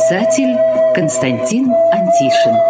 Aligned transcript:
писатель 0.00 0.56
Константин 0.94 1.70
Антишин. 1.92 2.69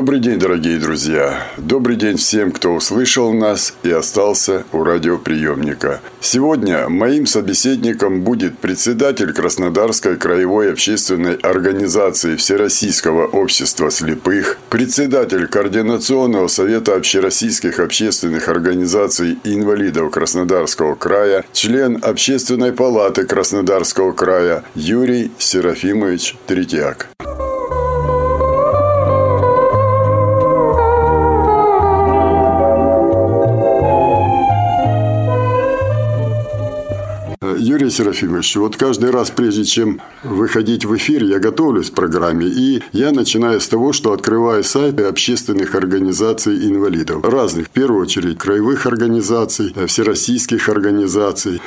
Добрый 0.00 0.18
день, 0.18 0.38
дорогие 0.38 0.78
друзья! 0.78 1.46
Добрый 1.58 1.94
день 1.94 2.16
всем, 2.16 2.52
кто 2.52 2.72
услышал 2.72 3.34
нас 3.34 3.74
и 3.82 3.90
остался 3.90 4.64
у 4.72 4.82
радиоприемника. 4.82 6.00
Сегодня 6.22 6.88
моим 6.88 7.26
собеседником 7.26 8.22
будет 8.22 8.56
председатель 8.56 9.34
Краснодарской 9.34 10.16
краевой 10.16 10.72
общественной 10.72 11.34
организации 11.34 12.36
Всероссийского 12.36 13.26
общества 13.26 13.90
слепых, 13.90 14.56
председатель 14.70 15.46
Координационного 15.46 16.48
совета 16.48 16.96
общероссийских 16.96 17.78
общественных 17.78 18.48
организаций 18.48 19.36
инвалидов 19.44 20.12
Краснодарского 20.12 20.94
края, 20.94 21.44
член 21.52 21.98
Общественной 22.00 22.72
палаты 22.72 23.26
Краснодарского 23.26 24.12
края 24.12 24.64
Юрий 24.74 25.30
Серафимович 25.36 26.36
Третьяк. 26.46 27.10
Юрий 37.90 38.04
Серафимович, 38.04 38.56
вот 38.56 38.76
каждый 38.76 39.10
раз, 39.10 39.30
прежде 39.30 39.64
чем 39.64 40.00
выходить 40.22 40.84
в 40.84 40.96
эфир, 40.96 41.24
я 41.24 41.40
готовлюсь 41.40 41.90
к 41.90 41.94
программе, 41.94 42.46
и 42.46 42.82
я 42.92 43.10
начинаю 43.10 43.60
с 43.60 43.66
того, 43.66 43.92
что 43.92 44.12
открываю 44.12 44.62
сайты 44.62 45.04
общественных 45.04 45.74
организаций 45.74 46.68
инвалидов. 46.68 47.24
Разных, 47.24 47.66
в 47.66 47.70
первую 47.70 48.02
очередь, 48.02 48.38
краевых 48.38 48.86
организаций, 48.86 49.74
всероссийских 49.88 50.68
организаций. 50.68 51.60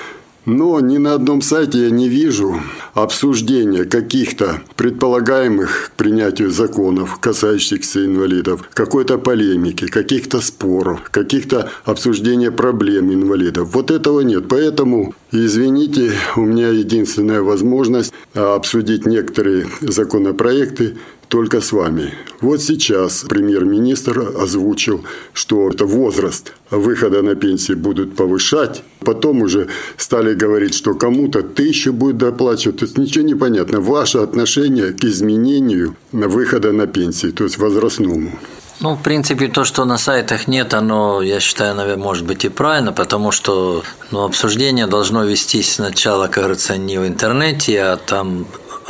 Но 0.46 0.80
ни 0.82 0.98
на 0.98 1.14
одном 1.14 1.42
сайте 1.42 1.84
я 1.84 1.90
не 1.90 2.10
вижу 2.10 2.60
обсуждения 2.94 3.86
каких-то 3.86 4.62
предполагаемых 4.76 5.92
к 5.94 5.98
принятию 5.98 6.52
законов, 6.52 7.18
касающихся 7.20 8.06
инвалидов, 8.06 8.70
какой-то 8.74 9.18
полемики, 9.18 9.88
каких-то 9.88 10.42
споров, 10.42 11.02
каких-то 11.12 11.70
обсуждения 11.86 12.52
проблем 12.52 13.14
инвалидов. 13.14 13.70
Вот 13.74 13.90
этого 13.90 14.20
нет. 14.20 14.48
Поэтому, 14.50 15.16
извините, 15.32 16.12
у 16.36 16.42
меня 16.42 16.70
единственная 16.70 17.42
возможность 17.42 18.14
обсудить 18.34 19.06
некоторые 19.06 19.68
законопроекты 19.82 20.98
только 21.34 21.62
с 21.62 21.72
вами. 21.72 22.14
Вот 22.42 22.62
сейчас 22.62 23.26
премьер-министр 23.28 24.34
озвучил, 24.40 25.04
что 25.34 25.70
это 25.70 25.86
возраст 25.86 26.54
выхода 26.70 27.24
на 27.24 27.34
пенсию 27.34 27.78
будут 27.78 28.16
повышать. 28.16 28.84
Потом 29.00 29.42
уже 29.42 29.68
стали 29.98 30.36
говорить, 30.36 30.76
что 30.76 30.94
кому-то 30.94 31.42
тысячу 31.42 31.92
будет 31.92 32.18
доплачивать. 32.18 32.78
То 32.78 32.86
есть 32.86 33.00
ничего 33.00 33.26
не 33.26 33.34
понятно. 33.34 33.82
Ваше 33.82 34.20
отношение 34.20 34.94
к 34.94 35.04
изменению 35.06 35.96
выхода 36.12 36.72
на 36.72 36.86
пенсию, 36.86 37.34
то 37.34 37.46
есть 37.46 37.58
возрастному. 37.58 38.32
Ну, 38.80 38.96
в 38.96 39.02
принципе, 39.02 39.48
то, 39.48 39.64
что 39.64 39.86
на 39.86 39.98
сайтах 39.98 40.48
нет, 40.48 40.74
оно, 40.74 41.24
я 41.24 41.40
считаю, 41.40 41.76
наверное, 41.76 42.04
может 42.04 42.26
быть 42.26 42.46
и 42.46 42.50
правильно, 42.50 42.92
потому 42.92 43.32
что 43.32 43.84
ну, 44.12 44.24
обсуждение 44.24 44.88
должно 44.88 45.24
вестись 45.24 45.74
сначала, 45.74 46.28
как 46.28 46.44
говорится, 46.44 46.78
не 46.78 47.00
в 47.00 47.08
интернете, 47.08 47.82
а 47.82 47.98
там 47.98 48.46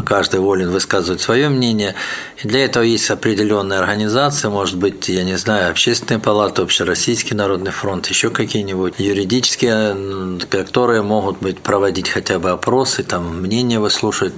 каждый 0.06 0.40
волен 0.40 0.70
высказывать 0.70 1.22
свое 1.22 1.50
мнение. 1.50 1.96
И 2.44 2.48
для 2.48 2.66
этого 2.66 2.84
есть 2.84 3.10
определенные 3.10 3.80
организации, 3.80 4.48
может 4.48 4.78
быть, 4.78 5.10
я 5.10 5.24
не 5.24 5.38
знаю, 5.38 5.70
общественные 5.70 6.20
палаты, 6.20 6.62
Общероссийский 6.62 7.36
народный 7.36 7.72
фронт, 7.72 8.08
еще 8.08 8.30
какие-нибудь 8.30 8.96
юридические, 8.98 10.40
которые 10.50 11.02
могут 11.02 11.40
быть 11.40 11.60
проводить 11.60 12.10
хотя 12.10 12.40
бы 12.40 12.52
опросы, 12.52 13.04
там 13.04 13.42
мнения 13.42 13.80
выслушать, 13.80 14.34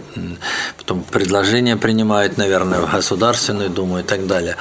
потом 0.77 1.03
предложения 1.03 1.77
принимают, 1.77 2.37
наверное, 2.37 2.79
в 2.81 2.91
Государственную 2.91 3.69
Думу 3.69 3.99
и 3.99 4.03
так 4.03 4.27
далее. 4.27 4.55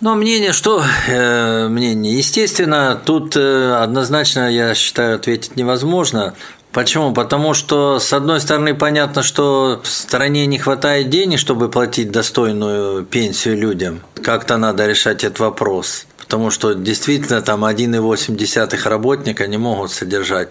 Но 0.00 0.14
мнение, 0.14 0.54
что 0.54 0.82
э, 1.08 1.68
мнение? 1.68 2.16
Естественно, 2.16 2.98
тут 3.04 3.36
э, 3.36 3.74
однозначно, 3.74 4.50
я 4.50 4.74
считаю, 4.74 5.16
ответить 5.16 5.56
невозможно. 5.56 6.34
Почему? 6.72 7.12
Потому 7.12 7.52
что, 7.52 7.98
с 7.98 8.12
одной 8.12 8.40
стороны, 8.40 8.74
понятно, 8.74 9.22
что 9.22 9.80
в 9.82 9.88
стране 9.88 10.46
не 10.46 10.58
хватает 10.58 11.10
денег, 11.10 11.38
чтобы 11.38 11.68
платить 11.68 12.12
достойную 12.12 13.04
пенсию 13.04 13.58
людям. 13.58 14.00
Как-то 14.22 14.56
надо 14.56 14.86
решать 14.86 15.24
этот 15.24 15.40
вопрос. 15.40 16.06
Потому 16.18 16.50
что 16.50 16.74
действительно 16.74 17.42
там 17.42 17.64
1,8 17.64 18.88
работника 18.88 19.48
не 19.48 19.58
могут 19.58 19.90
содержать. 19.90 20.50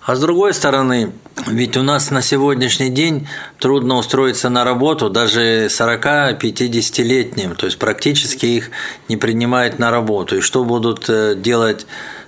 А 0.00 0.16
с 0.16 0.20
другой 0.20 0.54
стороны, 0.54 1.12
ведь 1.46 1.76
у 1.76 1.82
нас 1.82 2.10
на 2.10 2.22
сегодняшний 2.22 2.88
день 2.88 3.28
трудно 3.58 3.98
устроиться 3.98 4.48
на 4.48 4.64
работу 4.64 5.10
даже 5.10 5.66
40-50-летним. 5.66 7.56
То 7.56 7.66
есть 7.66 7.78
практически 7.78 8.46
их 8.46 8.70
не 9.10 9.18
принимают 9.18 9.78
на 9.78 9.90
работу. 9.90 10.38
И 10.38 10.40
что 10.40 10.64
будут 10.64 11.10
э, 11.10 11.34
делать 11.36 11.86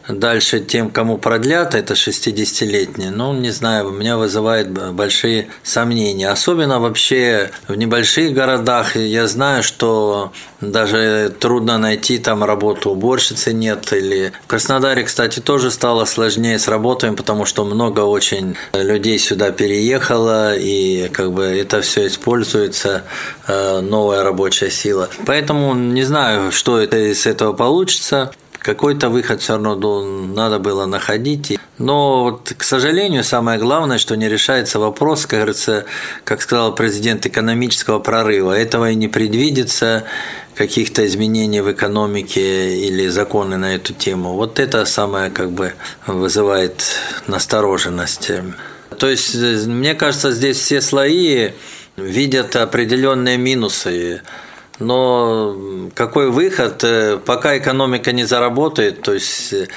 Дальше 0.09 0.61
тем, 0.61 0.91
кому 0.91 1.19
продлят, 1.19 1.75
это 1.75 1.95
60-летние, 1.95 3.11
ну, 3.11 3.33
не 3.33 3.51
знаю, 3.51 3.89
у 3.89 3.91
меня 3.91 4.17
вызывает 4.17 4.71
большие 4.95 5.49
сомнения. 5.63 6.31
Особенно 6.31 6.81
вообще 6.81 7.51
в 7.69 7.75
небольших 7.75 8.33
городах 8.33 8.97
я 8.97 9.27
знаю, 9.27 9.63
что 9.63 10.33
даже 10.61 11.35
трудно 11.39 11.79
найти 11.79 12.19
там 12.19 12.45
работу 12.45 12.91
уборщицы 12.91 13.53
нет. 13.53 13.93
Или 13.93 14.33
в 14.45 14.47
Краснодаре, 14.47 15.05
кстати, 15.05 15.41
тоже 15.41 15.71
стало 15.71 16.05
сложнее 16.05 16.59
с 16.59 16.69
работами, 16.69 17.15
потому 17.15 17.45
что 17.45 17.65
много 17.65 18.01
очень 18.01 18.57
людей 18.73 19.19
сюда 19.19 19.53
переехало, 19.53 20.57
и 20.57 21.09
как 21.09 21.33
бы 21.33 21.45
это 21.45 21.83
все 21.83 22.07
используется, 22.07 23.05
э, 23.47 23.81
новая 23.81 24.23
рабочая 24.23 24.71
сила. 24.71 25.09
Поэтому 25.27 25.75
не 25.75 26.05
знаю, 26.05 26.53
что 26.53 26.79
это 26.79 26.97
из 27.11 27.27
этого 27.27 27.53
получится. 27.53 28.33
Какой-то 28.61 29.09
выход 29.09 29.41
все 29.41 29.55
равно 29.55 30.03
надо 30.03 30.59
было 30.59 30.87
находить. 30.87 31.59
Но, 31.79 32.25
вот, 32.25 32.53
к 32.57 32.63
сожалению, 32.63 33.25
самое 33.25 33.59
главное, 33.59 33.97
что 33.97 34.17
не 34.17 34.29
решается 34.29 34.79
вопрос, 34.79 35.23
как 35.23 35.39
говорится, 35.39 35.87
как 36.25 36.43
сказал 36.43 36.75
президент, 36.75 37.25
экономического 37.25 38.01
прорыва. 38.01 38.53
Этого 38.53 38.91
и 38.91 38.95
не 38.95 39.09
предвидится, 39.09 40.05
каких-то 40.55 41.07
изменений 41.07 41.63
в 41.63 41.73
экономике 41.73 42.77
или 42.87 43.09
законы 43.09 43.57
на 43.57 43.75
эту 43.75 43.95
тему. 43.95 44.35
Вот 44.35 44.61
это 44.61 44.85
самое 44.85 45.31
как 45.31 45.53
бы 45.53 45.73
вызывает 46.07 46.85
настороженность. 47.27 48.31
То 48.99 49.09
есть, 49.09 49.35
мне 49.35 49.95
кажется, 49.95 50.33
здесь 50.33 50.59
все 50.59 50.83
слои 50.83 51.53
видят 51.97 52.57
определенные 52.57 53.39
минусы 53.39 54.21
но 54.81 55.57
какой 55.95 56.31
выход, 56.31 56.83
э, 56.83 57.19
пока 57.25 57.57
экономика 57.59 58.13
не 58.13 58.25
заработает, 58.25 59.03
то 59.03 59.13
есть, 59.13 59.53
э, 59.53 59.69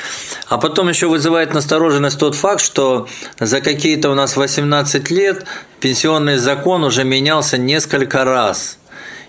а 0.47 0.57
потом 0.57 0.89
еще 0.89 1.07
вызывает 1.07 1.53
настороженность 1.53 2.17
тот 2.17 2.35
факт, 2.35 2.61
что 2.61 3.07
за 3.39 3.61
какие-то 3.61 4.09
у 4.09 4.15
нас 4.15 4.35
18 4.37 5.11
лет 5.11 5.45
пенсионный 5.79 6.37
закон 6.37 6.83
уже 6.83 7.03
менялся 7.03 7.57
несколько 7.57 8.23
раз. 8.23 8.79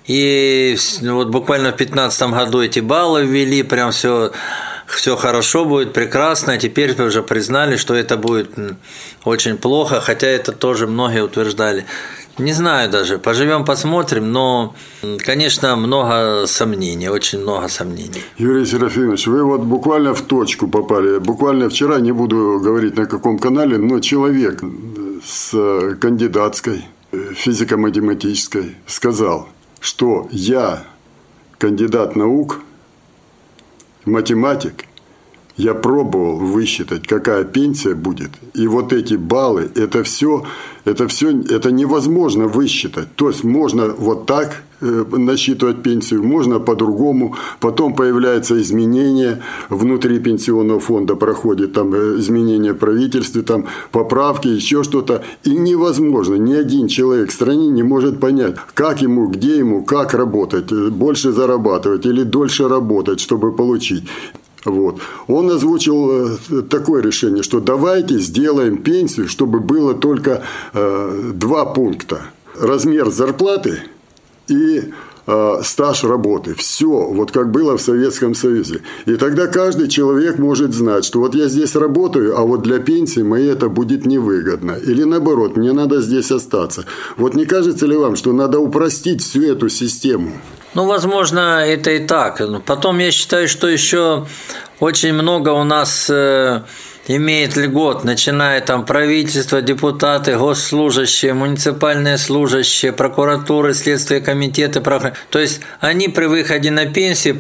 И 0.07 0.77
вот 1.03 1.29
буквально 1.29 1.73
в 1.73 1.77
2015 1.77 2.31
году 2.31 2.63
эти 2.63 2.81
баллы 2.81 3.25
ввели, 3.25 3.63
прям 3.63 3.91
все 3.91 4.33
все 4.87 5.17
хорошо 5.17 5.65
будет, 5.65 5.93
прекрасно, 5.93 6.59
теперь 6.59 7.01
уже 7.01 7.23
признали, 7.23 7.77
что 7.77 7.95
это 7.95 8.17
будет 8.17 8.51
очень 9.25 9.57
плохо, 9.57 10.01
хотя 10.01 10.27
это 10.27 10.53
тоже 10.53 10.87
многие 10.87 11.23
утверждали. 11.23 11.87
Не 12.39 12.53
знаю 12.53 12.91
даже, 12.91 13.19
поживем, 13.19 13.65
посмотрим, 13.65 14.33
но, 14.33 14.75
конечно, 15.19 15.77
много 15.77 16.47
сомнений, 16.47 17.09
очень 17.09 17.41
много 17.41 17.69
сомнений. 17.69 18.23
Юрий 18.39 18.67
Серафимович, 18.67 19.29
вы 19.29 19.45
вот 19.45 19.61
буквально 19.61 20.15
в 20.15 20.23
точку 20.23 20.67
попали. 20.67 21.19
Буквально 21.19 21.69
вчера, 21.69 22.01
не 22.01 22.11
буду 22.11 22.61
говорить 22.61 22.97
на 22.97 23.07
каком 23.07 23.39
канале, 23.39 23.79
но 23.79 24.01
человек 24.01 24.63
с 25.25 25.97
кандидатской 26.01 26.85
физико-математической 27.37 28.75
сказал, 28.87 29.49
что 29.79 30.27
я 30.33 30.83
кандидат 31.59 32.17
наук, 32.17 32.61
математик, 34.05 34.87
Я 35.57 35.75
пробовал 35.75 36.37
высчитать, 36.37 37.07
какая 37.07 37.45
пенсия 37.45 37.95
будет. 37.95 38.31
И 38.55 38.67
вот 38.67 38.93
эти 38.93 39.15
баллы, 39.15 39.71
это 39.77 40.03
все, 40.03 40.45
это 40.85 41.07
все, 41.07 41.31
это 41.31 41.71
невозможно 41.71 42.49
высчитать. 42.49 43.15
То 43.15 43.29
есть 43.29 43.45
можно 43.45 43.95
вот 43.97 44.27
так 44.27 44.63
э, 44.81 45.05
насчитывать 45.13 45.81
пенсию, 45.81 46.25
можно 46.25 46.59
по-другому. 46.59 47.37
Потом 47.61 47.95
появляются 47.95 48.61
изменения 48.61 49.43
внутри 49.69 50.19
пенсионного 50.19 50.81
фонда, 50.81 51.15
проходит 51.15 51.73
там 51.73 51.95
э, 51.95 52.17
изменения 52.19 52.73
в 52.73 52.79
правительстве, 52.79 53.43
там 53.43 53.67
поправки, 53.93 54.49
еще 54.49 54.83
что-то. 54.83 55.23
И 55.45 55.51
невозможно, 55.51 56.35
ни 56.35 56.55
один 56.55 56.89
человек 56.89 57.31
в 57.31 57.33
стране 57.33 57.69
не 57.69 57.85
может 57.85 58.19
понять, 58.19 58.57
как 58.75 59.03
ему, 59.03 59.29
где 59.29 59.59
ему, 59.59 59.85
как 59.85 60.15
работать, 60.15 60.73
э, 60.73 60.89
больше 60.91 61.31
зарабатывать 61.31 62.07
или 62.07 62.25
дольше 62.25 62.67
работать, 62.67 63.21
чтобы 63.21 63.53
получить. 63.53 64.03
Вот. 64.65 65.01
Он 65.29 65.51
озвучил 65.51 66.37
э, 66.37 66.63
такое 66.63 67.03
решение, 67.03 67.43
что 67.43 67.61
давайте 67.61 68.19
сделаем 68.19 68.79
пенсию, 68.79 69.29
чтобы 69.29 69.61
было 69.61 69.95
только 69.95 70.43
э, 70.73 71.33
два 71.35 71.67
пункта. 71.67 72.23
Размер 72.59 73.11
зарплаты 73.11 73.83
и 74.49 74.93
э, 75.27 75.61
стаж 75.63 76.05
работы. 76.05 76.55
Все, 76.55 76.87
вот 76.87 77.33
как 77.33 77.51
было 77.51 77.77
в 77.77 77.81
Советском 77.81 78.35
Союзе. 78.35 78.83
И 79.07 79.17
тогда 79.17 79.47
каждый 79.47 79.89
человек 79.89 80.39
может 80.39 80.75
знать, 80.75 81.05
что 81.05 81.21
вот 81.21 81.35
я 81.35 81.49
здесь 81.49 81.75
работаю, 81.75 82.39
а 82.39 82.43
вот 82.43 82.63
для 82.63 82.79
пенсии 82.79 83.23
моей 83.23 83.51
это 83.53 83.69
будет 83.69 84.07
невыгодно. 84.07 84.73
Или 84.73 85.05
наоборот, 85.05 85.57
мне 85.57 85.73
надо 85.73 86.01
здесь 86.01 86.31
остаться. 86.31 86.85
Вот 87.17 87.35
не 87.35 87.47
кажется 87.47 87.87
ли 87.87 87.97
вам, 87.97 88.17
что 88.17 88.33
надо 88.33 88.59
упростить 88.59 89.23
всю 89.23 89.43
эту 89.43 89.69
систему? 89.69 90.33
Ну, 90.75 90.87
возможно, 90.87 91.65
это 91.65 91.93
и 91.93 92.05
так. 92.05 92.43
Потом 92.67 92.99
я 92.99 93.13
считаю, 93.13 93.47
что 93.47 93.69
еще 93.69 94.27
очень 94.81 95.13
много 95.13 95.51
у 95.51 95.63
нас 95.63 96.11
э, 96.11 96.63
имеет 97.07 97.57
льгот, 97.57 98.05
начиная 98.05 98.61
там 98.61 98.85
правительство, 98.85 99.61
депутаты, 99.61 100.37
госслужащие, 100.37 101.35
муниципальные 101.35 102.19
служащие, 102.19 102.93
прокуратуры, 102.93 103.75
следствие 103.75 104.21
комитеты. 104.21 104.81
То 104.81 105.39
есть 105.39 105.61
они 105.81 106.09
при 106.09 106.27
выходе 106.27 106.71
на 106.71 106.87
пенсии 106.87 107.33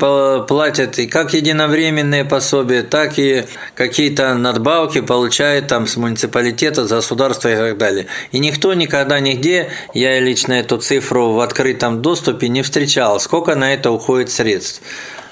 платят 0.46 0.98
и 0.98 1.06
как 1.06 1.34
единовременные 1.34 2.24
пособия, 2.24 2.82
так 2.82 3.18
и 3.18 3.44
какие-то 3.74 4.34
надбавки 4.34 5.00
получают 5.00 5.68
там 5.68 5.86
с 5.86 5.96
муниципалитета, 5.96 6.84
государства 6.84 7.52
и 7.52 7.56
так 7.56 7.78
далее. 7.78 8.06
И 8.32 8.38
никто 8.38 8.74
никогда 8.74 9.20
нигде, 9.20 9.70
я 9.94 10.20
лично 10.20 10.54
эту 10.54 10.78
цифру 10.78 11.32
в 11.32 11.40
открытом 11.40 12.02
доступе 12.02 12.48
не 12.48 12.62
встречал, 12.62 13.20
сколько 13.20 13.54
на 13.54 13.72
это 13.72 13.90
уходит 13.90 14.30
средств. 14.30 14.82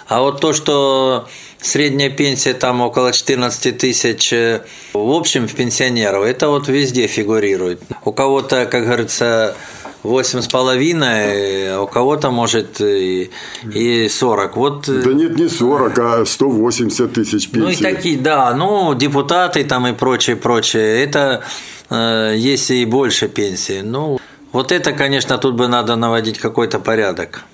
А 0.09 0.21
вот 0.21 0.41
то, 0.41 0.53
что 0.53 1.29
средняя 1.63 2.11
пенсия 2.11 2.53
там 2.53 2.81
около 2.81 3.13
14 3.13 3.79
тысяч 3.79 4.33
э, 4.33 4.63
в 4.93 5.11
общем 5.11 5.49
в 5.49 5.55
пенсионеров, 5.55 6.25
это 6.25 6.49
вот 6.49 6.69
везде 6.69 7.07
фигурирует. 7.07 7.81
У 8.05 8.13
кого-то, 8.13 8.67
как 8.67 8.85
говорится, 8.85 9.57
восемь 10.03 10.41
с 10.41 10.49
половиной, 10.49 11.75
а 11.75 11.81
у 11.81 11.87
кого-то 11.87 12.31
может 12.31 12.81
и, 12.81 13.31
и 13.73 14.09
40. 14.09 14.57
Вот... 14.57 14.89
Э, 14.89 15.03
да 15.03 15.13
нет, 15.13 15.37
не 15.37 15.49
40, 15.49 15.99
а 15.99 16.25
180 16.27 17.13
тысяч 17.13 17.49
пенсий. 17.49 17.61
Ну 17.61 17.71
и 17.71 17.77
такие, 17.77 18.19
да, 18.19 18.55
ну 18.55 18.95
депутаты 18.95 19.65
там 19.65 19.87
и 19.87 19.93
прочее, 19.93 20.37
прочее, 20.37 21.03
это 21.03 21.43
э, 21.91 22.35
есть 22.37 22.71
и 22.71 22.85
больше 22.85 23.29
пенсии. 23.29 23.81
Ну, 23.83 24.19
вот 24.53 24.73
это, 24.73 24.93
конечно, 24.93 25.39
тут 25.39 25.55
бы 25.55 25.69
надо 25.69 25.97
наводить 25.97 26.39
какой-то 26.39 26.79
порядок. 26.79 27.45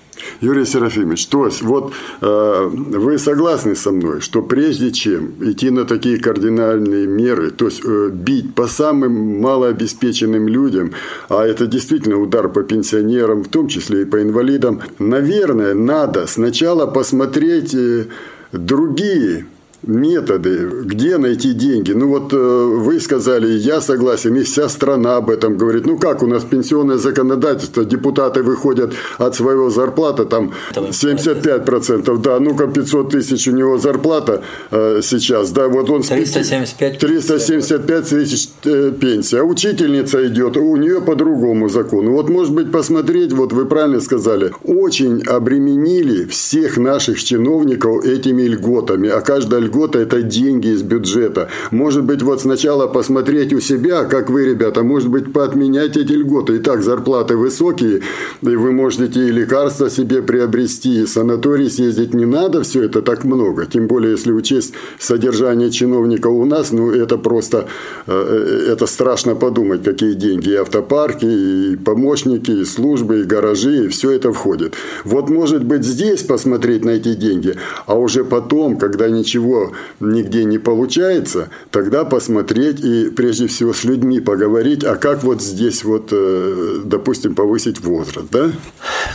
Юрий 0.41 0.65
Серафимович, 0.65 1.27
то 1.27 1.45
есть 1.45 1.61
вот 1.61 1.93
э, 2.21 2.69
вы 2.71 3.17
согласны 3.17 3.75
со 3.75 3.91
мной, 3.91 4.21
что 4.21 4.41
прежде 4.41 4.91
чем 4.91 5.33
идти 5.41 5.69
на 5.69 5.85
такие 5.85 6.19
кардинальные 6.19 7.07
меры, 7.07 7.51
то 7.51 7.65
есть 7.65 7.81
э, 7.85 8.09
бить 8.11 8.55
по 8.55 8.67
самым 8.67 9.41
малообеспеченным 9.41 10.47
людям, 10.47 10.91
а 11.29 11.45
это 11.45 11.67
действительно 11.67 12.17
удар 12.17 12.49
по 12.49 12.63
пенсионерам, 12.63 13.43
в 13.43 13.47
том 13.49 13.67
числе 13.67 14.03
и 14.03 14.05
по 14.05 14.21
инвалидам, 14.21 14.81
наверное, 14.99 15.73
надо 15.73 16.27
сначала 16.27 16.85
посмотреть 16.85 17.73
э, 17.73 18.05
другие 18.51 19.45
методы, 19.89 20.69
где 20.83 21.17
найти 21.17 21.53
деньги. 21.53 21.91
Ну 21.91 22.07
вот 22.07 22.33
э, 22.33 22.37
вы 22.37 22.99
сказали, 22.99 23.47
я 23.51 23.81
согласен, 23.81 24.35
и 24.35 24.43
вся 24.43 24.69
страна 24.69 25.17
об 25.17 25.29
этом 25.29 25.57
говорит. 25.57 25.85
Ну 25.85 25.97
как 25.97 26.23
у 26.23 26.27
нас 26.27 26.43
пенсионное 26.43 26.97
законодательство, 26.97 27.83
депутаты 27.83 28.43
выходят 28.43 28.93
от 29.17 29.35
своего 29.35 29.69
зарплата, 29.69 30.25
там 30.25 30.53
75%, 30.73 32.17
да, 32.21 32.39
ну-ка 32.39 32.67
500 32.67 33.11
тысяч 33.11 33.47
у 33.47 33.51
него 33.51 33.77
зарплата 33.77 34.43
э, 34.71 35.01
сейчас, 35.03 35.51
да, 35.51 35.67
вот 35.67 35.89
он... 35.89 36.03
375. 36.03 36.99
375 36.99 38.09
тысяч 38.09 38.49
э, 38.65 38.91
пенсия, 38.99 39.39
а 39.39 39.43
учительница 39.43 40.27
идет, 40.27 40.57
у 40.57 40.75
нее 40.75 41.01
по 41.01 41.15
другому 41.15 41.69
закону. 41.69 42.11
Вот 42.11 42.29
может 42.29 42.53
быть 42.53 42.71
посмотреть, 42.71 43.33
вот 43.33 43.53
вы 43.53 43.65
правильно 43.65 43.99
сказали, 43.99 44.51
очень 44.63 45.23
обременили 45.23 46.25
всех 46.25 46.77
наших 46.77 47.23
чиновников 47.23 48.05
этими 48.05 48.43
льготами, 48.43 49.09
а 49.09 49.21
каждая 49.21 49.61
льгота– 49.61 49.78
это 49.95 50.21
деньги 50.21 50.69
из 50.69 50.81
бюджета. 50.81 51.49
Может 51.71 52.03
быть, 52.03 52.21
вот 52.21 52.41
сначала 52.41 52.87
посмотреть 52.87 53.53
у 53.53 53.59
себя, 53.59 54.05
как 54.05 54.29
вы, 54.29 54.45
ребята, 54.45 54.83
может 54.83 55.09
быть, 55.09 55.31
поотменять 55.33 55.97
эти 55.97 56.13
льготы. 56.13 56.57
Итак, 56.57 56.83
зарплаты 56.83 57.35
высокие, 57.35 58.01
и 58.41 58.55
вы 58.55 58.71
можете 58.71 59.27
и 59.27 59.31
лекарства 59.31 59.89
себе 59.89 60.21
приобрести, 60.21 61.01
и 61.01 61.05
санаторий 61.05 61.69
съездить 61.69 62.13
не 62.13 62.25
надо, 62.25 62.63
все 62.63 62.83
это 62.83 63.01
так 63.01 63.23
много. 63.23 63.65
Тем 63.65 63.87
более, 63.87 64.11
если 64.11 64.31
учесть 64.31 64.73
содержание 64.99 65.71
чиновников 65.71 66.33
у 66.33 66.45
нас, 66.45 66.71
ну, 66.71 66.91
это 66.91 67.17
просто, 67.17 67.67
э, 68.07 68.65
это 68.71 68.85
страшно 68.87 69.35
подумать, 69.35 69.83
какие 69.83 70.13
деньги. 70.13 70.49
И 70.49 70.55
автопарки, 70.55 71.25
и 71.25 71.75
помощники, 71.75 72.51
и 72.51 72.65
службы, 72.65 73.21
и 73.21 73.23
гаражи, 73.23 73.85
и 73.85 73.87
все 73.87 74.11
это 74.11 74.31
входит. 74.31 74.73
Вот, 75.03 75.29
может 75.29 75.63
быть, 75.63 75.83
здесь 75.83 76.23
посмотреть 76.23 76.85
на 76.85 76.91
эти 76.91 77.15
деньги, 77.15 77.55
а 77.85 77.95
уже 77.97 78.23
потом, 78.23 78.77
когда 78.77 79.09
ничего 79.09 79.58
нигде 79.99 80.43
не 80.45 80.57
получается, 80.57 81.49
тогда 81.71 82.05
посмотреть 82.05 82.79
и 82.79 83.09
прежде 83.09 83.47
всего 83.47 83.73
с 83.73 83.83
людьми 83.83 84.19
поговорить, 84.19 84.83
а 84.83 84.95
как 84.95 85.23
вот 85.23 85.41
здесь 85.41 85.83
вот, 85.83 86.09
э, 86.11 86.81
допустим, 86.85 87.35
повысить 87.35 87.79
возраст, 87.81 88.27
да? 88.31 88.51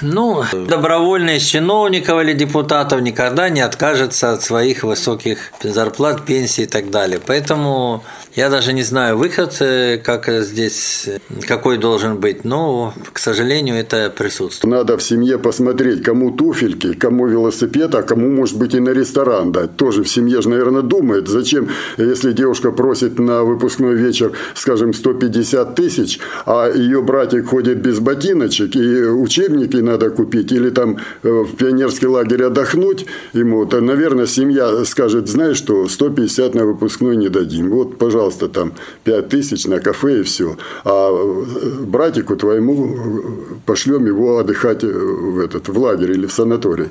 Ну, 0.03 0.45
добровольно 0.69 1.37
из 1.37 1.45
чиновников 1.45 2.23
или 2.23 2.33
депутатов 2.33 3.01
никогда 3.01 3.49
не 3.49 3.61
откажется 3.61 4.33
от 4.33 4.43
своих 4.43 4.83
высоких 4.83 5.39
зарплат, 5.63 6.25
пенсий 6.25 6.65
и 6.65 6.67
так 6.67 6.91
далее. 6.91 7.21
Поэтому 7.25 8.03
я 8.35 8.49
даже 8.51 8.73
не 8.73 8.83
знаю 8.83 9.17
выход, 9.17 9.57
э, 9.61 9.99
как 9.99 10.29
здесь, 10.43 11.09
какой 11.47 11.79
должен 11.79 12.19
быть, 12.19 12.45
но, 12.45 12.93
к 13.13 13.19
сожалению, 13.19 13.77
это 13.77 14.13
присутствует. 14.17 14.75
Надо 14.75 14.97
в 14.97 15.03
семье 15.03 15.39
посмотреть, 15.39 16.03
кому 16.03 16.31
туфельки, 16.31 16.95
кому 16.95 17.27
велосипед, 17.27 17.95
а 17.95 18.03
кому, 18.03 18.31
может 18.31 18.59
быть, 18.59 18.75
и 18.75 18.81
на 18.81 18.91
ресторан 18.91 19.53
дать. 19.53 19.77
Тоже 19.77 20.03
в 20.03 20.09
семье 20.09 20.34
же, 20.41 20.49
наверное, 20.49 20.83
думает, 20.83 21.29
зачем, 21.29 21.69
если 21.97 22.33
девушка 22.33 22.71
просит 22.71 23.19
на 23.19 23.45
выпускной 23.45 23.95
вечер, 23.95 24.33
скажем, 24.55 24.93
150 24.93 25.75
тысяч, 25.75 26.19
а 26.47 26.71
ее 26.71 27.03
братик 27.03 27.49
ходит 27.49 27.79
без 27.79 27.99
ботиночек, 27.99 28.77
и 28.77 29.05
учебники 29.05 29.77
надо 29.77 30.11
купить, 30.11 30.53
или 30.53 30.71
там 30.71 30.99
э, 31.23 31.29
в 31.29 31.57
пионерский 31.57 32.07
лагерь 32.07 32.45
отдохнуть 32.45 33.07
ему, 33.33 33.67
то, 33.67 33.81
наверное, 33.81 34.27
семья 34.27 34.85
скажет, 34.85 35.29
знаешь 35.29 35.57
что, 35.57 35.89
150 35.89 36.55
на 36.55 36.67
выпускной 36.67 37.17
не 37.17 37.29
дадим. 37.29 37.71
Вот, 37.71 37.99
пожалуйста, 37.99 38.49
там 38.49 38.73
5 39.05 39.29
тысяч 39.29 39.67
на 39.67 39.81
кафе 39.81 40.21
и 40.21 40.23
все. 40.23 40.57
А 40.85 41.11
э, 41.11 41.85
братику 41.85 42.37
твоему 42.37 42.87
э, 42.87 43.55
пошлем 43.67 44.07
его 44.07 44.39
отдыхать 44.39 44.83
в, 44.85 45.39
этот, 45.39 45.69
в 45.69 45.79
лагерь 45.79 46.13
или 46.13 46.27
в 46.27 46.33
санаторий 46.33 46.87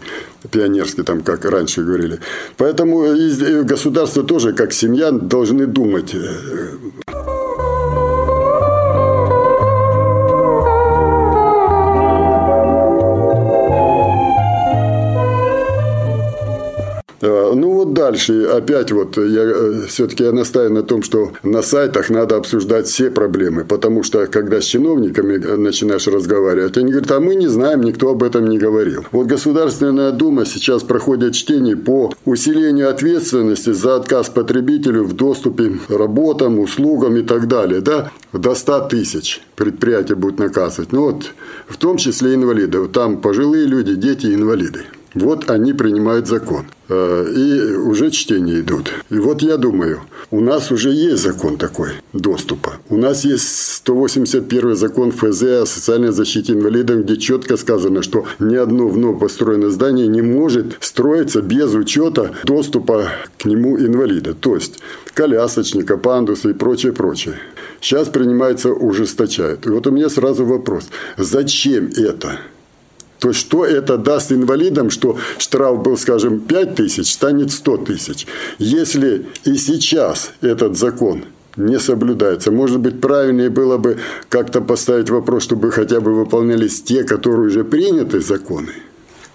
пионерский, 0.52 1.04
там, 1.04 1.22
как 1.22 1.46
раньше 1.46 1.84
говорили. 1.84 2.20
Поэтому 2.58 3.04
государство 3.64 4.24
тоже, 4.24 4.54
как 4.54 4.74
семья, 4.74 5.12
должны 5.12 5.66
думать 5.66 6.16
дальше, 18.04 18.44
опять 18.44 18.92
вот 18.92 19.18
я 19.18 19.44
э, 19.44 19.86
все-таки 19.88 20.24
я 20.24 20.32
настаиваю 20.32 20.74
на 20.74 20.84
том, 20.84 21.04
что 21.04 21.32
на 21.44 21.62
сайтах 21.62 22.10
надо 22.10 22.36
обсуждать 22.36 22.88
все 22.88 23.10
проблемы, 23.10 23.64
потому 23.64 24.04
что 24.04 24.28
когда 24.28 24.60
с 24.60 24.66
чиновниками 24.66 25.38
начинаешь 25.38 26.08
разговаривать, 26.08 26.78
они 26.78 26.92
говорят, 26.92 27.12
а 27.12 27.20
мы 27.20 27.36
не 27.36 27.48
знаем, 27.48 27.82
никто 27.82 28.10
об 28.10 28.24
этом 28.24 28.48
не 28.48 28.58
говорил. 28.58 29.06
Вот 29.12 29.28
Государственная 29.28 30.12
Дума 30.12 30.46
сейчас 30.46 30.84
проходит 30.84 31.34
чтение 31.34 31.78
по 31.78 32.14
усилению 32.26 32.90
ответственности 32.90 33.72
за 33.72 33.96
отказ 33.96 34.30
потребителю 34.30 35.04
в 35.06 35.14
доступе 35.14 35.80
работам, 35.88 36.60
услугам 36.60 37.16
и 37.16 37.22
так 37.22 37.48
далее, 37.48 37.80
да, 37.80 38.12
до 38.34 38.54
100 38.54 38.90
тысяч 38.90 39.42
предприятия 39.56 40.16
будут 40.16 40.40
наказывать. 40.40 40.92
Ну 40.92 41.06
вот, 41.06 41.32
в 41.68 41.78
том 41.78 41.98
числе 41.98 42.36
инвалидов. 42.36 42.90
Там 42.92 43.22
пожилые 43.22 43.66
люди, 43.66 43.96
дети, 43.96 44.28
инвалиды. 44.34 44.82
Вот 45.14 45.50
они 45.50 45.74
принимают 45.74 46.28
закон. 46.28 46.66
Э, 46.90 47.32
и 47.34 47.76
уже 47.76 48.12
чтения 48.12 48.60
идут. 48.60 48.92
И 49.10 49.18
вот 49.18 49.42
я 49.42 49.58
думаю, 49.58 50.02
у 50.32 50.42
нас 50.42 50.72
уже 50.72 50.92
есть 50.92 51.24
закон 51.24 51.58
такой 51.58 51.92
доступа. 52.14 52.74
У 52.90 52.98
нас 52.98 53.24
есть 53.24 53.48
181 53.76 54.76
закон 54.76 55.12
ФЗ 55.12 55.44
о 55.44 55.66
социальной 55.66 56.12
защите 56.12 56.54
инвалидов, 56.54 57.04
где 57.04 57.18
четко 57.18 57.58
сказано, 57.58 58.02
что 58.02 58.26
ни 58.40 58.56
одно 58.56 58.88
вновь 58.90 59.20
построенное 59.20 59.70
здание 59.70 60.08
не 60.08 60.22
может 60.22 60.78
строиться 60.82 61.42
без 61.42 61.74
учета 61.74 62.32
доступа 62.44 63.10
к 63.38 63.46
нему 63.46 63.78
инвалида. 63.80 64.34
То 64.34 64.56
есть 64.56 64.80
колясочника, 65.14 65.98
пандуса 65.98 66.50
и 66.50 66.54
прочее, 66.54 66.92
прочее. 66.92 67.36
Сейчас 67.80 68.10
принимается 68.10 68.72
ужесточает. 68.72 69.66
И 69.66 69.70
вот 69.70 69.88
у 69.88 69.92
меня 69.92 70.10
сразу 70.10 70.46
вопрос. 70.46 70.90
Зачем 71.18 71.90
это? 71.96 72.40
То 73.24 73.30
есть, 73.30 73.40
что 73.40 73.64
это 73.64 73.98
даст 73.98 74.34
инвалидам, 74.34 74.90
что 74.90 75.18
штраф 75.38 75.82
был, 75.82 75.98
скажем, 75.98 76.42
5 76.42 76.76
тысяч, 76.76 77.14
станет 77.14 77.54
100 77.54 77.78
тысяч. 77.78 78.28
Если 78.60 79.28
и 79.46 79.56
сейчас 79.56 80.34
этот 80.42 80.78
закон 80.78 81.24
не 81.56 81.80
соблюдается. 81.80 82.52
Может 82.52 82.82
быть, 82.82 83.00
правильнее 83.00 83.50
было 83.50 83.78
бы 83.78 83.98
как-то 84.28 84.60
поставить 84.60 85.10
вопрос, 85.10 85.44
чтобы 85.44 85.72
хотя 85.72 86.02
бы 86.02 86.14
выполнялись 86.14 86.84
те, 86.84 87.06
которые 87.06 87.48
уже 87.48 87.64
приняты 87.64 88.20
законы. 88.20 88.74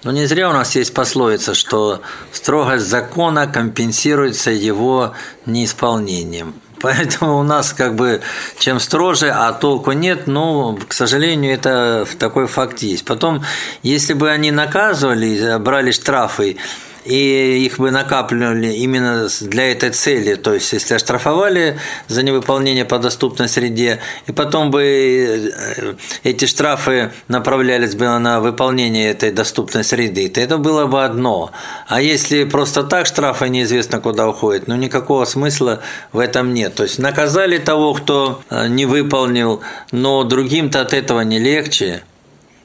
Но 0.05 0.13
не 0.13 0.27
зря 0.27 0.51
у 0.51 0.53
нас 0.53 0.77
есть 0.77 0.93
пословица, 0.93 1.55
что 1.55 2.03
строгость 2.31 2.87
закона 2.87 3.47
компенсируется 3.47 4.51
его 4.51 5.15
неисполнением. 5.47 6.53
Поэтому 6.83 7.39
у 7.39 7.43
нас 7.43 7.73
как 7.73 7.95
бы 7.95 8.21
чем 8.59 8.81
строже, 8.81 9.31
а 9.31 9.53
толку 9.53 9.93
нет, 9.93 10.27
но, 10.27 10.79
к 10.89 10.93
сожалению, 10.93 11.53
это 11.53 12.07
такой 12.19 12.47
факт 12.47 12.79
есть. 12.81 13.05
Потом, 13.05 13.43
если 13.83 14.15
бы 14.15 14.31
они 14.31 14.51
наказывали, 14.51 15.59
брали 15.59 15.91
штрафы, 15.91 16.57
и 17.05 17.65
их 17.65 17.79
бы 17.79 17.91
накапливали 17.91 18.73
именно 18.73 19.29
для 19.41 19.73
этой 19.73 19.91
цели, 19.91 20.35
то 20.35 20.55
есть 20.55 20.73
если 20.73 20.95
оштрафовали 20.95 21.79
за 22.09 22.23
невыполнение 22.23 22.85
по 22.85 22.99
доступной 22.99 23.49
среде, 23.49 24.01
и 24.27 24.33
потом 24.33 24.71
бы 24.71 24.83
э, 24.83 25.95
эти 26.25 26.45
штрафы 26.45 27.13
направлялись 27.29 27.95
бы 27.95 28.07
на 28.19 28.41
выполнение 28.41 29.11
этой 29.11 29.31
доступной 29.31 29.85
среды, 29.85 30.29
то 30.29 30.41
это 30.41 30.59
было 30.59 30.87
бы 30.87 31.05
одно. 31.05 31.51
А 31.87 32.01
если 32.01 32.45
просто 32.45 32.83
так 32.83 33.07
штрафы 33.07 33.49
неизвестно 33.49 34.01
куда 34.01 34.29
уходят, 34.29 34.67
ну 34.67 34.77
никакого 34.77 35.25
смысла 35.25 35.81
в 36.13 36.19
этом 36.19 36.55
нет. 36.55 36.75
То 36.75 36.83
есть 36.83 36.99
наказали 36.99 37.59
того, 37.59 37.95
кто 37.95 38.43
э, 38.51 38.69
не 38.69 38.87
выполнил, 38.87 39.61
но 39.93 40.25
другим-то 40.25 40.81
от 40.81 40.93
этого 40.93 41.21
не 41.23 41.39
легче. 41.39 42.03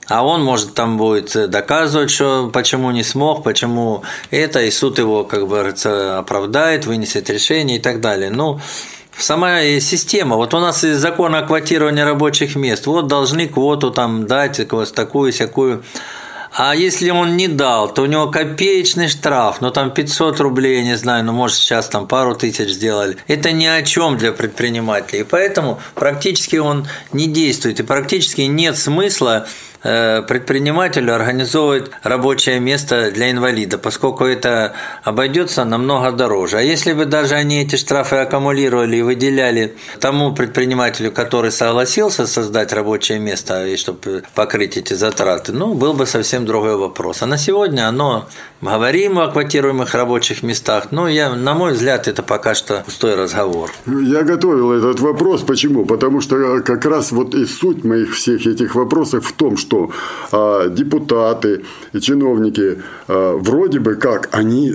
А 0.07 0.25
он, 0.25 0.43
может, 0.43 0.73
там 0.73 0.97
будет 0.97 1.49
доказывать, 1.49 2.11
что 2.11 2.49
почему 2.51 2.91
не 2.91 3.03
смог, 3.03 3.43
почему 3.43 4.03
это, 4.31 4.61
и 4.61 4.71
суд 4.71 4.99
его, 4.99 5.23
как 5.23 5.41
бы 5.41 5.55
говорится, 5.55 6.19
оправдает, 6.19 6.85
вынесет 6.85 7.29
решение 7.29 7.77
и 7.77 7.81
так 7.81 8.01
далее. 8.01 8.29
Ну, 8.29 8.59
сама 9.17 9.61
система. 9.79 10.35
Вот 10.35 10.53
у 10.53 10.59
нас 10.59 10.83
есть 10.83 10.99
закон 10.99 11.35
о 11.35 11.43
квотировании 11.43 12.01
рабочих 12.01 12.55
мест. 12.55 12.85
Вот 12.87 13.07
должны 13.07 13.47
квоту 13.47 13.91
там 13.91 14.27
дать, 14.27 14.61
такую, 14.93 15.31
всякую. 15.31 15.83
А 16.55 16.75
если 16.75 17.09
он 17.09 17.35
не 17.35 17.47
дал, 17.47 17.91
то 17.91 18.03
у 18.03 18.05
него 18.05 18.27
копеечный 18.27 19.07
штраф, 19.07 19.59
ну 19.59 19.71
там 19.71 19.89
500 19.89 20.39
рублей, 20.39 20.81
я 20.81 20.83
не 20.83 20.95
знаю, 20.95 21.25
ну 21.25 21.33
может 21.33 21.57
сейчас 21.57 21.87
там 21.87 22.07
пару 22.07 22.35
тысяч 22.35 22.69
сделали. 22.69 23.17
Это 23.27 23.51
ни 23.51 23.65
о 23.65 23.81
чем 23.81 24.17
для 24.17 24.31
предпринимателей. 24.33 25.21
И 25.21 25.23
поэтому 25.23 25.79
практически 25.95 26.57
он 26.57 26.87
не 27.11 27.25
действует. 27.25 27.79
И 27.79 27.83
практически 27.83 28.41
нет 28.41 28.77
смысла 28.77 29.47
Э, 29.47 29.72
предпринимателю 29.83 31.13
организовывать 31.13 31.91
рабочее 32.03 32.59
место 32.59 33.11
для 33.11 33.31
инвалида, 33.31 33.77
поскольку 33.77 34.23
это 34.23 34.73
обойдется 35.03 35.65
намного 35.65 36.11
дороже. 36.11 36.57
А 36.57 36.61
если 36.61 36.93
бы 36.93 37.05
даже 37.05 37.35
они 37.35 37.61
эти 37.61 37.75
штрафы 37.75 38.15
аккумулировали 38.15 38.97
и 38.97 39.01
выделяли 39.01 39.75
тому 39.99 40.33
предпринимателю, 40.33 41.11
который 41.11 41.51
согласился 41.51 42.27
создать 42.27 42.71
рабочее 42.73 43.19
место, 43.19 43.65
и 43.67 43.75
чтобы 43.75 44.23
покрыть 44.35 44.77
эти 44.77 44.93
затраты, 44.93 45.51
ну, 45.51 45.73
был 45.73 45.93
бы 45.93 46.05
совсем 46.05 46.45
другой 46.45 46.77
вопрос. 46.77 47.21
А 47.21 47.25
на 47.25 47.37
сегодня 47.37 47.87
оно 47.87 48.27
говорим 48.61 49.19
о 49.19 49.27
квотируемых 49.27 49.93
рабочих 49.93 50.43
местах, 50.43 50.87
но 50.91 51.09
я, 51.09 51.35
на 51.35 51.53
мой 51.53 51.73
взгляд, 51.73 52.07
это 52.07 52.23
пока 52.23 52.55
что 52.55 52.83
пустой 52.85 53.15
разговор. 53.15 53.71
Я 53.85 54.23
готовил 54.23 54.71
этот 54.71 55.01
вопрос. 55.01 55.41
Почему? 55.41 55.85
Потому 55.85 56.21
что 56.21 56.61
как 56.61 56.85
раз 56.85 57.11
вот 57.11 57.35
и 57.35 57.45
суть 57.45 57.83
моих 57.83 58.15
всех 58.15 58.47
этих 58.47 58.75
вопросов 58.75 59.27
в 59.27 59.33
том, 59.33 59.57
что 59.57 59.72
что 59.73 59.91
а, 60.31 60.69
депутаты 60.69 61.63
и 61.93 61.99
чиновники 61.99 62.81
а, 63.07 63.37
вроде 63.37 63.79
бы 63.79 63.95
как 63.95 64.29
они 64.31 64.73